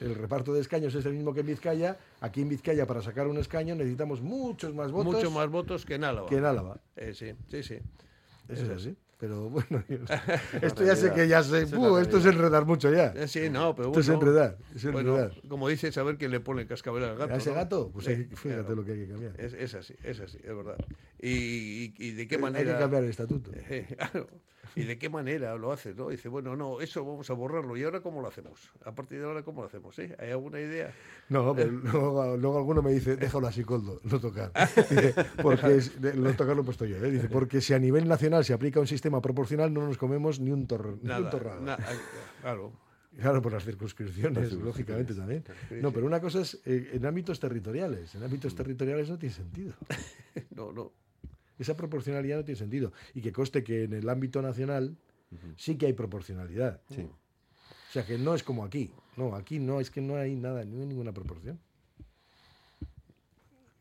[0.00, 1.98] El reparto de escaños es el mismo que en Vizcaya.
[2.20, 5.94] Aquí en Vizcaya, para sacar un escaño, necesitamos muchos más votos Mucho más votos que
[5.96, 6.26] en Álava.
[6.28, 6.80] que en Álava.
[6.96, 7.78] Eh, sí, sí, sí.
[8.48, 8.96] Eso es así.
[9.20, 9.84] Pero bueno,
[10.62, 11.98] esto ya sé que ya la ¡buh!
[11.98, 13.12] esto es enredar mucho ya.
[13.14, 14.22] Eh, Sí, no, pero Esto es bueno.
[14.22, 15.42] enredar, es bueno, enredar.
[15.48, 17.34] como dices, a ver quién le pone el cascabel al gato.
[17.34, 17.56] ¿A ese ¿no?
[17.56, 17.90] gato?
[17.92, 18.74] Pues Sí, hay- fíjate claro.
[18.76, 19.38] lo que hay que cambiar.
[19.38, 20.76] Es, es así, es así, es verdad.
[21.22, 22.72] Y, de qué Eh, Hay manera.
[22.74, 23.50] que cambiar el estatuto.
[23.70, 24.26] Eh, claro.
[24.76, 25.94] ¿Y de qué manera lo hace?
[25.94, 26.10] ¿no?
[26.10, 27.76] Dice, bueno, no, eso vamos a borrarlo.
[27.76, 28.70] ¿Y ahora cómo lo hacemos?
[28.84, 29.98] A partir de ahora, ¿cómo lo hacemos?
[29.98, 30.14] eh?
[30.20, 30.94] ¿Hay alguna idea?
[31.28, 34.52] No, pero luego, luego alguno me dice, déjalo así, Coldo, no tocar.
[34.88, 37.10] Dice, porque es, no tocar lo he puesto yo, ¿eh?
[37.10, 40.52] Dice, porque si a nivel nacional se aplica un sistema proporcional, no nos comemos ni
[40.52, 41.60] un, tor, ni un Nada, torrado.
[41.62, 41.76] na-
[42.40, 42.72] claro.
[43.18, 45.42] Claro, por las circunscripciones, Las lógicamente también.
[45.82, 48.14] No, pero una cosa es eh, en ámbitos territoriales.
[48.14, 49.74] En ámbitos territoriales no tiene sentido.
[50.54, 50.92] No, no.
[51.60, 52.92] Esa proporcionalidad no tiene sentido.
[53.14, 54.96] Y que coste que en el ámbito nacional
[55.56, 56.80] sí que hay proporcionalidad.
[56.92, 57.02] Sí.
[57.02, 58.90] O sea, que no es como aquí.
[59.16, 61.60] No, aquí no, es que no hay nada, no hay ninguna proporción.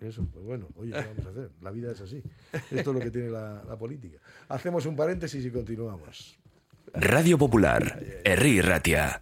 [0.01, 1.51] Eso, pues bueno, oye, ¿qué vamos a hacer?
[1.61, 2.21] La vida es así.
[2.71, 4.17] Esto es lo que tiene la, la política.
[4.49, 6.37] Hacemos un paréntesis y continuamos.
[6.93, 9.21] Radio Popular, Herri Ratia.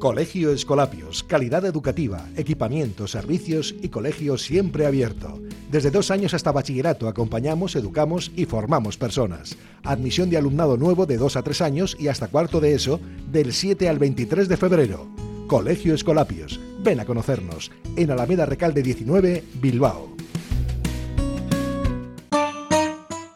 [0.00, 5.42] Colegio Escolapios, calidad educativa, equipamiento, servicios y colegio siempre abierto.
[5.70, 9.58] Desde dos años hasta bachillerato acompañamos, educamos y formamos personas.
[9.84, 12.98] Admisión de alumnado nuevo de 2 a 3 años y hasta cuarto de eso
[13.30, 15.06] del 7 al 23 de febrero.
[15.46, 16.58] Colegio Escolapios.
[16.82, 20.19] Ven a conocernos en Alameda Recalde 19, Bilbao.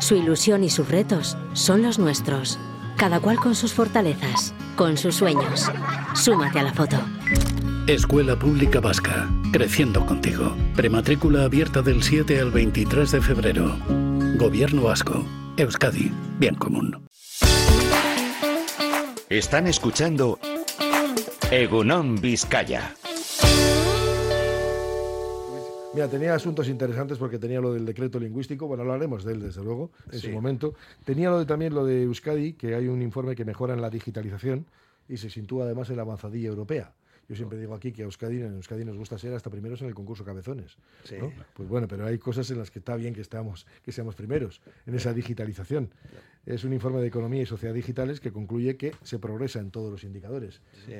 [0.00, 2.58] Su ilusión y sus retos son los nuestros.
[2.96, 5.70] Cada cual con sus fortalezas, con sus sueños.
[6.14, 6.96] Súmate a la foto.
[7.86, 10.54] Escuela Pública Vasca, creciendo contigo.
[10.74, 13.76] Prematrícula abierta del 7 al 23 de febrero.
[14.36, 15.24] Gobierno Vasco.
[15.56, 17.08] Euskadi, bien común.
[19.28, 20.38] Están escuchando
[21.50, 22.94] Egunon Vizcaya.
[25.92, 29.62] Mira, tenía asuntos interesantes porque tenía lo del decreto lingüístico, bueno, hablaremos de él desde
[29.64, 30.26] luego en Sí.
[30.26, 30.74] su momento.
[31.04, 33.88] Tenía lo de, también lo de Euskadi, que hay un informe que mejora en la
[33.88, 34.66] digitalización
[35.08, 36.92] y se sitúa además en la avanzadilla europea.
[37.26, 39.88] Yo siempre digo aquí que a Euskadi, en Euskadi nos gusta ser hasta primeros en
[39.88, 40.76] el concurso Cabezones.
[41.04, 41.16] Sí.
[41.18, 41.30] ¿no?
[41.54, 44.60] Pues bueno, pero hay cosas en las que está bien que, estamos, que seamos primeros
[44.86, 45.90] en esa digitalización.
[46.46, 49.90] Es un informe de economía y sociedad digitales que concluye que se progresa en todos
[49.90, 50.60] los indicadores.
[50.86, 50.94] Sí.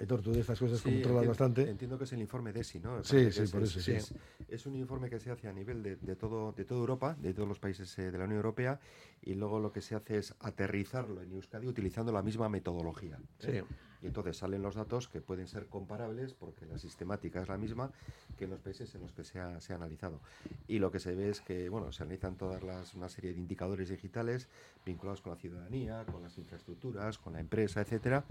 [0.00, 1.70] Aitor, tú de estas cosas Sí, controlas entiendo- bastante.
[1.70, 3.02] Entiendo que es el informe DESI, ¿no?
[3.02, 3.92] Sí, sí, es- por es- eso, sí.
[3.92, 4.14] Es,
[4.48, 7.34] es un informe que se hace a nivel de, de todo, de toda Europa, de
[7.34, 8.78] todos los países eh, de la Unión Europea,
[9.22, 13.18] y luego lo que se hace es aterrizarlo en Euskadi utilizando la misma metodología.
[13.40, 13.64] ¿eh?
[13.66, 13.74] Sí.
[14.00, 17.90] Y entonces salen los datos que pueden ser comparables porque la sistemática es la misma
[18.38, 20.20] que en los países en los que se ha, se ha analizado.
[20.68, 23.40] Y lo que se ve es que, bueno, se analizan todas las, una serie de
[23.40, 24.46] indicadores digitales
[24.86, 28.24] vinculados con la ciudadanía, con las infraestructuras, con la empresa, etcétera.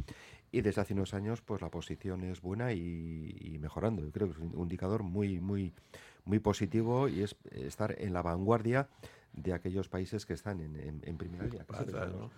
[0.52, 4.04] Y desde hace unos años, pues la posición es buena y, y mejorando.
[4.04, 5.74] Yo creo que es un indicador muy, muy,
[6.26, 8.88] muy positivo y es estar en la vanguardia
[9.34, 11.66] de aquellos países que están en, en- en primera línea.
[11.66, 12.32] Claro.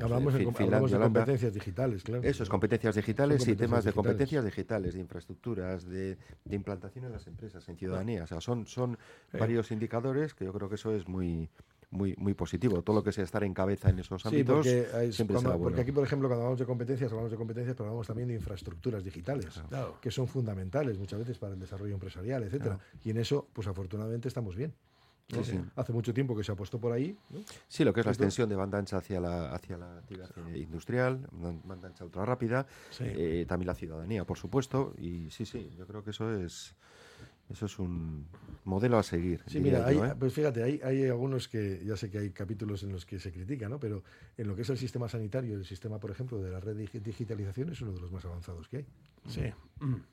[0.00, 1.20] Hablamos, en hablamos de Holanda.
[1.20, 2.22] competencias digitales, claro.
[2.22, 7.12] Eso es, competencias digitales y temas de competencias digitales, de infraestructuras, de, de implantación en
[7.12, 8.24] las empresas, en ciudadanía.
[8.24, 8.96] O sea, son, son
[9.32, 9.38] Sí.
[9.38, 11.50] varios indicadores que yo creo que eso es muy
[11.90, 12.82] muy muy positivo.
[12.82, 15.50] Todo lo que sea estar en cabeza en esos Sí, ámbitos porque, hay- siempre cuando-
[15.50, 15.64] será bueno.
[15.70, 18.34] porque aquí, por ejemplo, cuando hablamos de competencias, hablamos de competencias, pero hablamos también de
[18.34, 19.98] infraestructuras digitales, Claro.
[20.00, 22.78] que son fundamentales muchas veces para el desarrollo empresarial, etcétera.
[23.04, 24.74] Y en eso, pues afortunadamente estamos bien.
[25.28, 25.42] ¿no?
[25.42, 25.60] Sí, sí.
[25.74, 27.16] Hace mucho tiempo que se apostó por ahí.
[27.30, 27.40] ¿no?
[27.66, 30.58] Sí, lo que es la extensión de banda ancha hacia la, hacia la actividad eh,
[30.58, 33.02] industrial, ban- banda ancha ultra rápida, Sí.
[33.08, 36.76] eh, también la ciudadanía, por supuesto, y sí, sí, yo creo que eso es
[37.50, 38.26] eso es un
[38.64, 39.42] modelo a seguir.
[39.46, 40.14] Sí, mira, hay- yo, ¿eh?
[40.18, 43.32] pues fíjate, hay, hay algunos que, ya sé que hay capítulos en los que se
[43.32, 43.78] critica, ¿no?
[43.78, 44.02] pero
[44.36, 46.84] en lo que es el sistema sanitario, el sistema, por ejemplo, de la red de
[46.88, 48.86] digi- digitalización es uno de los más avanzados que hay.
[49.28, 49.42] Sí.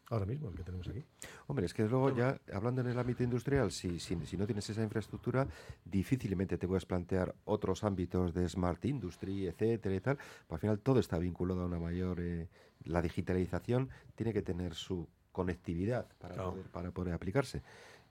[0.10, 1.04] Ahora mismo, el que tenemos aquí.
[1.48, 4.68] Hombre, es que luego ya, hablando en el ámbito industrial, si, si, si no tienes
[4.70, 5.48] esa infraestructura,
[5.86, 10.18] difícilmente te puedes plantear otros ámbitos de smart industry, etcétera y tal.
[10.48, 12.20] Pues al final todo está vinculado a una mayor...
[12.22, 12.48] eh,
[12.86, 17.62] la digitalización tiene que tener su conectividad para, poder, para poder aplicarse.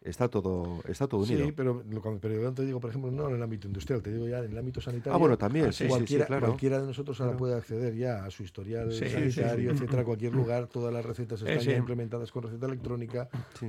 [0.03, 1.47] Está todo, está todo unido.
[1.47, 1.81] Sí, pero,
[2.21, 4.51] pero yo te digo, por ejemplo, no en el ámbito industrial, te digo ya en
[4.51, 5.15] el ámbito sanitario.
[5.15, 6.47] Ah, bueno, también, sí, sí, sí, cualquiera, claro.
[6.49, 7.39] cualquiera de nosotros ahora Claro.
[7.39, 10.67] puede acceder ya a su historial sanitario, etcétera, cualquier lugar.
[10.67, 13.29] Todas las recetas están ya implementadas con receta electrónica.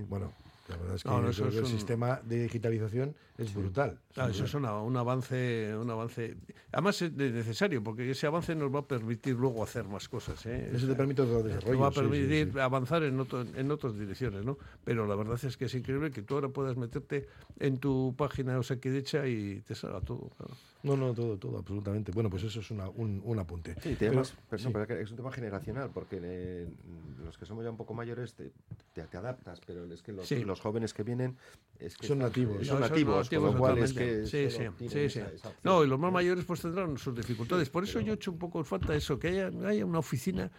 [0.10, 0.34] Bueno,
[0.70, 2.44] la verdad es que No, no, yo eso creo que es el un- sistema de
[2.44, 4.00] digitalización es brutal.
[4.14, 6.38] Claro, eso es una- un avance, un avance.
[6.72, 10.46] Además es de- necesario, porque ese avance nos va a permitir luego hacer más cosas.
[10.46, 10.72] ¿eh?
[10.74, 12.60] Eso te permite otro Nos desarrollo, va a sí, permitir sí.
[12.60, 14.58] avanzar en, otro- en otras direcciones, ¿no?
[14.84, 17.28] Pero la verdad es que es increíble que tú ahora puedas meterte
[17.60, 20.30] en tu página Osakidecha y te salga todo.
[20.38, 20.54] claro.
[20.84, 22.12] No, no, todo, todo, absolutamente.
[22.12, 23.74] Bueno, pues eso es una, un, un apunte.
[23.82, 24.74] Sí, temas, pero, no, sí.
[24.74, 26.68] pero que es un tema generacional, porque eh,
[27.24, 28.52] los que somos ya un poco mayores te,
[28.92, 30.44] te- te adaptas, pero es que los, Sí.
[30.44, 31.38] los jóvenes que vienen
[31.80, 32.68] es que Son nativos.
[32.68, 34.24] son No, esos nativos, con lo cual es totalmente.
[34.32, 35.54] que Sí, sí, sí, esa- esa.
[35.64, 37.70] No, y los más mayores pues tendrán sus dificultades.
[37.70, 40.52] Por eso yo echo un poco en falta eso, que haya, haya una oficina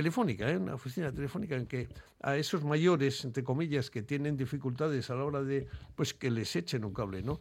[0.00, 0.58] telefónica, ¿eh?
[0.58, 1.88] una oficina telefónica en que
[2.20, 6.54] a esos mayores, entre comillas, que tienen dificultades a la hora de, pues que les
[6.54, 7.40] echen un cable, ¿no?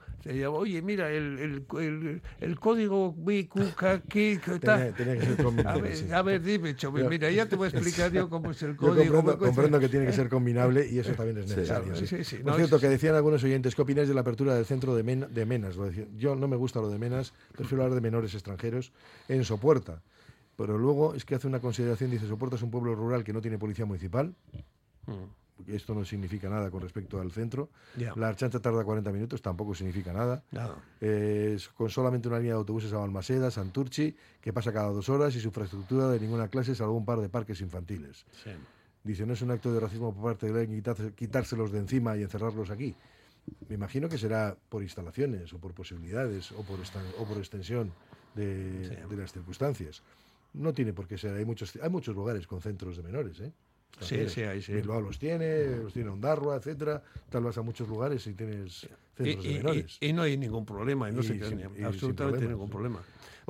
[0.53, 4.93] Oye, mira, el, el, el, el código BQK, ¿qué, qué tal?".
[4.93, 6.11] Tenía- tenía que ser combinable, A ver, sí.
[6.13, 8.71] a ver, dime, Chome, Yo- mira, ya te voy a explicar yo cómo es el
[8.75, 9.03] Yo código.
[9.15, 9.43] comprendo, BQK.
[9.45, 11.93] comprendo que tiene que ser combinable y eso también es necesario.
[11.97, 12.07] sí.
[12.07, 14.65] sí, sí, Por no, cierto, que decían algunos oyentes, ¿qué opináis de la apertura del
[14.65, 15.75] centro de, Men- de Menas?
[16.17, 18.93] Yo no me gusta lo de Menas, prefiero hablar de menores extranjeros
[19.27, 20.01] en Sopuerta.
[20.57, 23.41] Pero luego es que hace una consideración, dice, Sopuerta es un pueblo rural que no
[23.41, 24.33] tiene policía municipal.
[25.57, 27.69] porque Esto no significa nada con respecto al centro.
[28.17, 30.43] La Archancha tarda 40 minutos, tampoco significa nada.
[30.51, 30.75] Nada.
[30.99, 35.35] Eh, con solamente una línea de autobuses a Balmaseda, Santurchi, que pasa cada dos horas
[35.35, 38.25] y su infraestructura de ninguna clase, salvo un par de parques infantiles.
[38.43, 38.51] Sí.
[39.03, 42.23] Dice, no es un acto de racismo por parte de quitarse- quitárselos de encima y
[42.23, 42.95] encerrarlos aquí.
[43.69, 47.91] Me imagino que será por instalaciones o por posibilidades o por, esta- o por extensión
[48.33, 50.01] de, de las circunstancias.
[50.55, 51.35] No tiene por qué ser.
[51.35, 53.39] Hay muchos, hay muchos lugares con centros de menores.
[53.39, 53.51] ¿eh?
[53.99, 54.29] Sí, También.
[54.29, 54.73] sí, hay, sí.
[54.73, 57.01] Bilbao los tiene, los tiene Ondarroa, etcétera.
[57.29, 59.97] Tal vas a muchos lugares y tienes centros Y, de menores.
[60.01, 63.01] y- y no hay ningún problema, y no Y se sin- absolutamente ningún problema.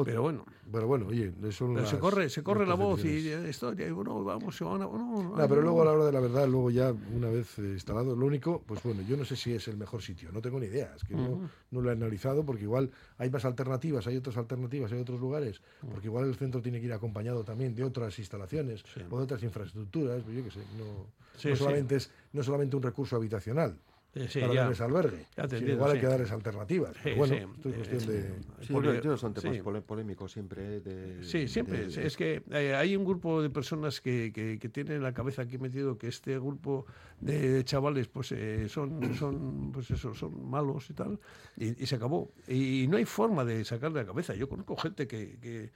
[0.04, 3.88] Pero bueno, Pero bueno, oye, son pero se corre, se corre la voz y historia,
[3.88, 6.48] y bueno, vamos, se van a- no, pero luego a la hora de la verdad,
[6.48, 9.68] luego ya una vez eh, instalado, lo único, pues bueno, yo no sé si es
[9.68, 12.64] el mejor sitio, no tengo ni idea, es que no- no, lo he analizado porque
[12.64, 16.80] igual hay más alternativas, hay otras alternativas, hay otros lugares, porque igual el centro tiene
[16.80, 20.66] que ir acompañado también de otras instalaciones o de otras infraestructuras, pues yo qué sé,
[20.78, 21.64] no, Sí, no sí.
[21.64, 23.78] solamente es no solamente un recurso habitacional.
[24.16, 24.62] Sí, sí, para ya.
[24.62, 25.18] darles albergue.
[25.36, 26.92] Ya te sino entiendo, igual hay que darles alternativas.
[26.96, 27.42] Sí, Pero bueno, sí.
[27.56, 28.66] esto es cuestión Eh, de.
[28.66, 30.80] Sí, Porque- yo son temas polémicos siempre.
[30.80, 31.88] De, Sí, siempre.
[31.88, 35.14] de- Es que eh, hay un grupo de personas que, que, que tienen en la
[35.14, 36.86] cabeza aquí metido que este grupo
[37.20, 41.20] de chavales pues eh, son, son pues eso, son malos y tal,
[41.58, 42.32] y, y se acabó.
[42.48, 44.34] Y, no hay forma de sacarle la cabeza.
[44.34, 45.72] Yo conozco gente que, que,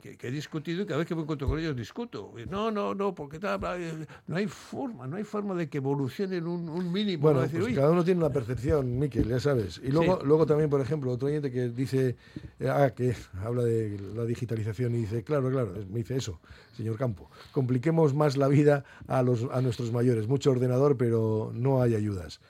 [0.00, 2.32] que- que he discutido y cada vez que me encuentro con ellos discuto.
[2.48, 3.60] No, no, no, porque tal,
[4.26, 7.22] no hay forma, no hay forma de que evolucionen un, un mínimo.
[7.22, 9.80] Bueno, pues "Oye, cada uno tiene una percepción, Miquel, ya sabes.
[9.82, 10.26] Y luego, Sí.
[10.26, 12.16] luego también, por ejemplo, otro oyente que dice,
[12.60, 16.40] eh, ah, que habla de la digitalización y dice, claro, claro, me dice eso,
[16.78, 20.28] señor Campo, compliquemos más la vida a, los, a nuestros mayores.
[20.28, 22.40] Mucho ordenador, pero no hay ayudas.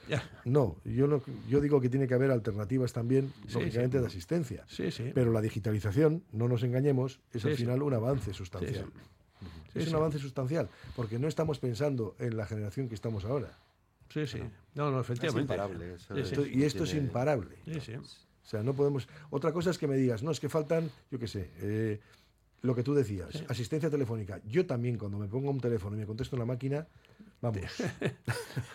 [0.45, 4.01] No, yo, no, yo digo que tiene que haber alternativas también, Sí, lógicamente, sí.
[4.03, 4.65] de asistencia.
[4.69, 5.11] Sí, sí.
[5.15, 7.63] Pero la digitalización, no nos engañemos, es Sí, al sí.
[7.63, 8.85] final un avance sustancial.
[9.73, 9.91] Sí, es sí.
[9.91, 13.59] un avance sustancial, porque no estamos pensando en la generación que estamos ahora.
[14.13, 14.41] Sí, sí.
[14.75, 15.55] No, no, efectivamente.
[15.55, 16.29] imparable, eso Sí, sí.
[16.35, 17.57] Esto- y esto es imparable.
[17.65, 17.95] Sí, sí.
[17.95, 18.05] O
[18.51, 19.09] sea, no podemos.
[19.31, 22.01] Otra cosa es que me digas, no, es que faltan, yo qué sé, eh,
[22.63, 23.45] lo que tú decías, Sí.
[23.49, 24.41] asistencia telefónica.
[24.47, 26.87] Yo también, cuando me pongo un teléfono y me contesto en la máquina,
[27.41, 27.63] vamos.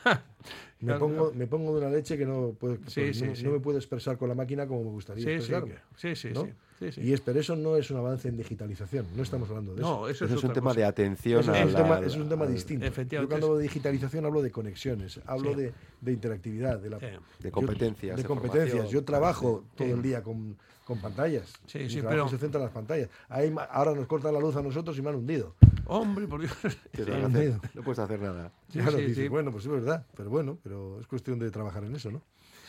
[0.82, 3.44] me, pongo, me pongo de una leche que no, puedo, Sí, pues, sí, no, sí.
[3.44, 5.76] no me puedo expresar con la máquina como me gustaría expresarme.
[5.76, 6.44] que- sí, sí, ¿no?
[6.46, 7.02] sí, sí, sí.
[7.02, 9.90] Y es, pero eso no es un avance en digitalización, no estamos hablando de eso.
[10.02, 10.80] No, eso Eso es, es un tema cosa.
[10.82, 12.86] de atención Eso es, un la- tema, es un tema al- distinto.
[12.86, 15.62] Yo Efectivamente, cuando hablo de digitalización hablo de conexiones, hablo Sí.
[15.62, 17.06] de, de interactividad, de, la, Sí.
[17.06, 18.90] De yo- competencias, de de competencias.
[18.90, 19.72] Yo trabajo sí.
[19.78, 21.54] todo el día con, con pantallas.
[21.66, 23.10] Sí, Mi sí, pero- se centra en las pantallas.
[23.30, 25.56] Ahí ahora nos cortan la luz a nosotros y me han hundido.
[25.86, 26.54] Hombre, por Dios.
[26.92, 27.70] ¿Qué Sí, sí.
[27.74, 28.52] No puedes hacer nada.
[28.70, 29.28] Sí, Claro, sí, dices, sí.
[29.28, 32.22] bueno, pues es verdad, pero bueno, pero es cuestión de trabajar en eso, ¿no?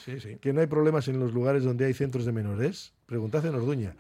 [0.05, 0.37] Sí, sí.
[0.37, 2.93] Que no hay problemas en los lugares donde hay centros de menores.
[3.07, 3.95] Preguntad en Orduña.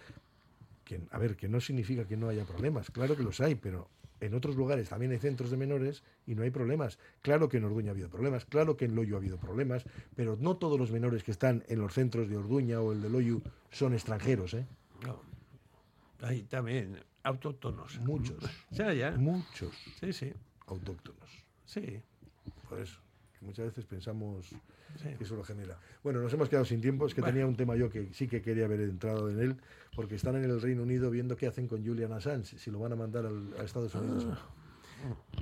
[0.84, 2.90] Que, a ver, que no significa que no haya problemas.
[2.90, 3.88] Claro que los hay, pero
[4.26, 6.98] en otros lugares también hay centros de menores y no hay problemas.
[7.22, 9.84] Claro que en Orduña ha habido problemas, claro que en Loyo ha habido problemas,
[10.16, 13.10] pero no todos los menores que están en los centros de Orduña o el de
[13.10, 14.66] Loyo son extranjeros, ¿eh?
[15.04, 15.20] No.
[16.22, 17.98] Ahí también, autóctonos.
[18.00, 18.36] Muchos.
[18.70, 19.10] Ya, ya.
[19.12, 20.32] Muchos Sí, sí.
[20.66, 21.30] autóctonos.
[21.66, 22.00] Sí.
[22.68, 22.98] Por eso,
[23.44, 24.46] que muchas veces pensamos
[24.96, 25.08] Sí.
[25.18, 25.78] que eso lo genera.
[26.02, 27.34] Bueno, nos hemos quedado sin tiempo, es que Bueno.
[27.34, 29.56] tenía un tema yo que sí que quería haber entrado en él,
[29.94, 32.92] porque están en el Reino Unido viendo qué hacen con Julian Assange, si lo van
[32.92, 34.26] a mandar al- a Estados Unidos.
[34.30, 34.38] Ah.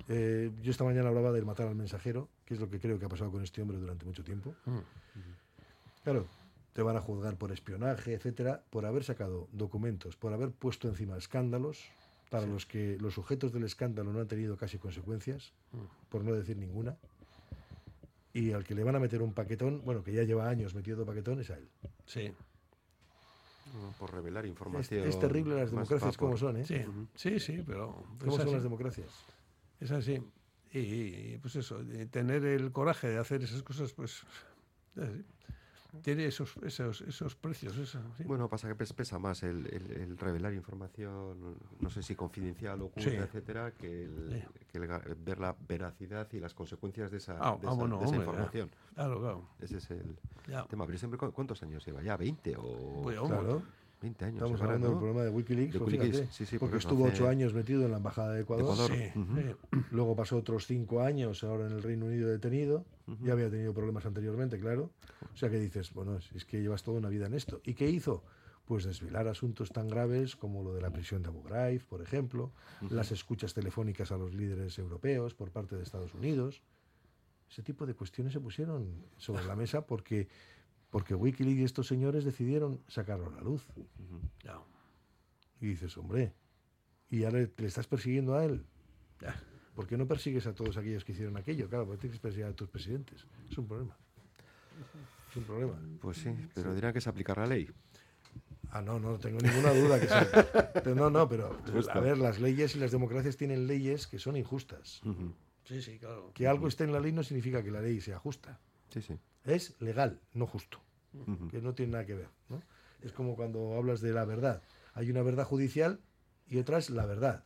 [0.08, 3.04] Eh, yo esta mañana hablaba del matar al mensajero, que es lo que creo que
[3.04, 4.54] ha pasado con este hombre durante mucho tiempo.
[4.66, 4.78] Mm.
[6.02, 6.26] Claro,
[6.72, 11.16] te van a juzgar por espionaje, etcétera, por haber sacado documentos, por haber puesto encima
[11.16, 11.84] escándalos
[12.30, 16.08] para los que los sujetos del escándalo no han tenido casi consecuencias, Mm.
[16.08, 16.96] por no decir ninguna.
[18.34, 21.04] Y al que le van a meter un paquetón, bueno, que ya lleva años metiendo
[21.04, 21.68] paquetón, es a él.
[22.06, 22.32] Sí.
[23.74, 25.06] No, Por revelar Es, información.
[25.06, 26.64] es terrible las democracias como son, ¿eh?
[26.64, 26.82] Sí,
[27.14, 28.04] sí, sí, pero...
[28.18, 29.08] ¿Cómo son las democracias?
[29.80, 30.20] Es así.
[30.72, 31.80] Y, y, pues eso,
[32.10, 34.22] tener el coraje de hacer esas cosas, pues...
[34.96, 35.24] es así.
[36.00, 37.76] Tiene esos, esos, esos precios.
[37.76, 38.24] Eso, sí.
[38.24, 42.80] Bueno, pasa que pes- pesa más el, el- el revelar información, no sé si confidencial,
[42.80, 43.16] oculta, Sí.
[43.16, 44.62] etcétera, que, el, Sí.
[44.68, 47.70] que el ga- ver la veracidad y las consecuencias de esa, Ah, de ah, esa-
[47.74, 48.30] bueno, de esa hombre, ya.
[48.32, 48.70] información.
[48.94, 49.48] Claro, claro.
[49.60, 50.16] Ese es el
[50.48, 50.64] Ya.
[50.64, 50.86] tema.
[50.86, 52.02] Pero siempre, ¿cu- ¿cuántos años lleva?
[52.02, 53.00] ¿Ya 20 o...?
[53.02, 53.62] Pues, Claro.
[54.02, 54.36] 20 años.
[54.42, 55.00] Estamos hablando del ¿no?
[55.00, 57.84] problema de Wikileaks, De pues Wikileaks, fíjate, sí, sí, porque estuvo hace- ocho años metido
[57.84, 58.64] en la embajada de Ecuador.
[58.64, 59.36] Ecuador, Sí, ujú.
[59.36, 59.78] sí.
[59.92, 62.84] Luego pasó otros cinco años ahora en el Reino Unido detenido.
[63.06, 63.24] Ujú.
[63.24, 64.90] Ya había tenido problemas anteriormente, claro.
[65.32, 67.60] O sea que dices, bueno, es- es que llevas toda una vida en esto.
[67.64, 68.24] ¿Y qué hizo?
[68.66, 72.52] Pues desvelar asuntos tan graves como lo de la prisión de Abu Ghraib, por ejemplo,
[72.82, 72.94] Ujú.
[72.94, 76.62] las escuchas telefónicas a los líderes europeos por parte de Estados Unidos.
[77.50, 80.28] Ese tipo de cuestiones se pusieron sobre la mesa porque,
[80.92, 83.66] porque Wikileaks y estos señores decidieron sacarlo a la luz.
[85.58, 86.34] Y dices, hombre,
[87.08, 88.66] ¿y ahora le estás persiguiendo a él?
[89.74, 91.66] ¿Por qué no persigues a todos aquellos que hicieron aquello?
[91.70, 93.24] Claro, porque tienes que perseguir a tus presidentes.
[93.50, 93.96] Es un problema.
[95.30, 95.78] Es un problema.
[96.02, 97.70] Pues sí, pero dirán que es aplicar la ley.
[98.70, 100.72] Ah, no, no tengo ninguna duda que sea.
[100.74, 101.90] Pero no, no, pero Justo.
[101.92, 105.00] a ver, las leyes y las democracias tienen leyes que son injustas.
[105.64, 106.32] Sí, sí, claro.
[106.34, 108.60] Que algo esté en la ley no significa que la ley sea justa.
[108.90, 109.18] Sí, sí.
[109.44, 110.78] Es legal, no justo.
[111.50, 112.28] Que no tiene nada que ver.
[112.48, 112.62] ¿no?
[113.02, 114.62] Es como cuando hablas de la verdad.
[114.94, 116.00] Hay una verdad judicial
[116.46, 117.44] y otra es la verdad.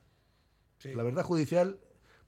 [0.78, 0.92] Sí.
[0.94, 1.78] La verdad judicial,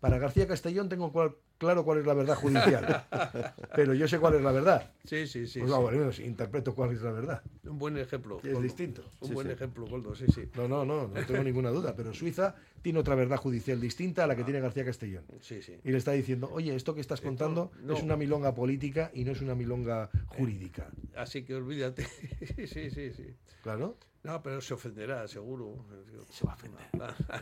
[0.00, 3.04] para García Castellón tengo cual- claro cuál es la verdad judicial,
[3.74, 4.90] pero yo sé cuál es la verdad.
[5.04, 5.60] Sí, sí, sí.
[5.60, 5.78] Pues sí.
[5.80, 7.42] bueno, sí, interpreto cuál es la verdad.
[7.64, 8.38] Un buen ejemplo.
[8.38, 8.60] Es Goldo.
[8.60, 9.02] distinto.
[9.20, 9.52] Un Sí, buen sí.
[9.52, 10.48] ejemplo, Goldo, sí, sí.
[10.56, 14.26] No, no, no, no tengo ninguna duda, pero Suiza tiene otra verdad judicial distinta a
[14.26, 15.24] la que tiene García Castellón.
[15.40, 15.76] Sí, sí.
[15.84, 17.94] Y le está diciendo, oye, esto que estás contando no.
[17.94, 20.88] es una milonga política y no es una milonga jurídica.
[21.16, 22.06] Así que olvídate.
[22.66, 23.34] sí, sí, sí.
[23.62, 25.84] Claro, No, pero se ofenderá, seguro.
[26.30, 26.86] se va a ofender.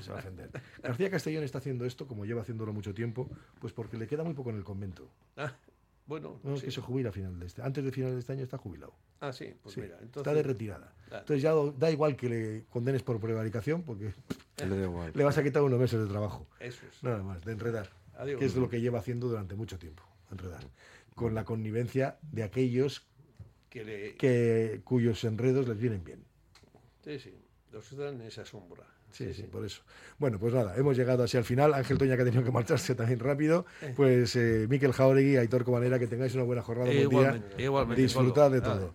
[0.03, 0.51] Se va a ofender.
[0.83, 3.29] García Castellón está haciendo esto, como lleva haciéndolo mucho tiempo,
[3.61, 5.11] pues porque le queda muy poco en el convento.
[5.37, 5.53] Ah,
[6.07, 7.63] bueno, No, es que se jubila a final de este.
[7.63, 8.95] Antes de final de este año está jubilado.
[9.21, 9.95] Ah, sí, pues Sí, mira.
[10.01, 10.93] Entonces, está de retirada.
[11.11, 11.19] Ah.
[11.21, 14.13] Entonces ya da igual que le condenes por prevaricación, porque
[14.59, 15.13] Le da igual.
[15.15, 16.47] le vas a quitar unos meses de trabajo.
[16.61, 17.03] Eso es.
[17.03, 17.89] Nada más, de enredar.
[18.19, 18.39] Adiós.
[18.39, 20.63] Que es lo que lleva haciendo durante mucho tiempo, enredar.
[21.15, 23.07] Con la connivencia de aquellos
[23.71, 24.15] Que le...
[24.17, 26.26] que, cuyos enredos les vienen bien.
[27.07, 27.35] Sí, sí.
[27.71, 28.85] Los dan en esa sombra.
[29.13, 29.83] Sí, sí, por eso.
[30.19, 31.73] Bueno, pues nada, hemos llegado así al final.
[31.73, 33.65] Ángel Toña que ha tenido que marcharse también rápido.
[33.95, 37.19] Pues eh, Miquel Jauregui, Aitor Cobanera, que tengáis una buena jornada, un buen día.
[37.21, 38.95] Igualmente, igualmente, Disfrutad de todo.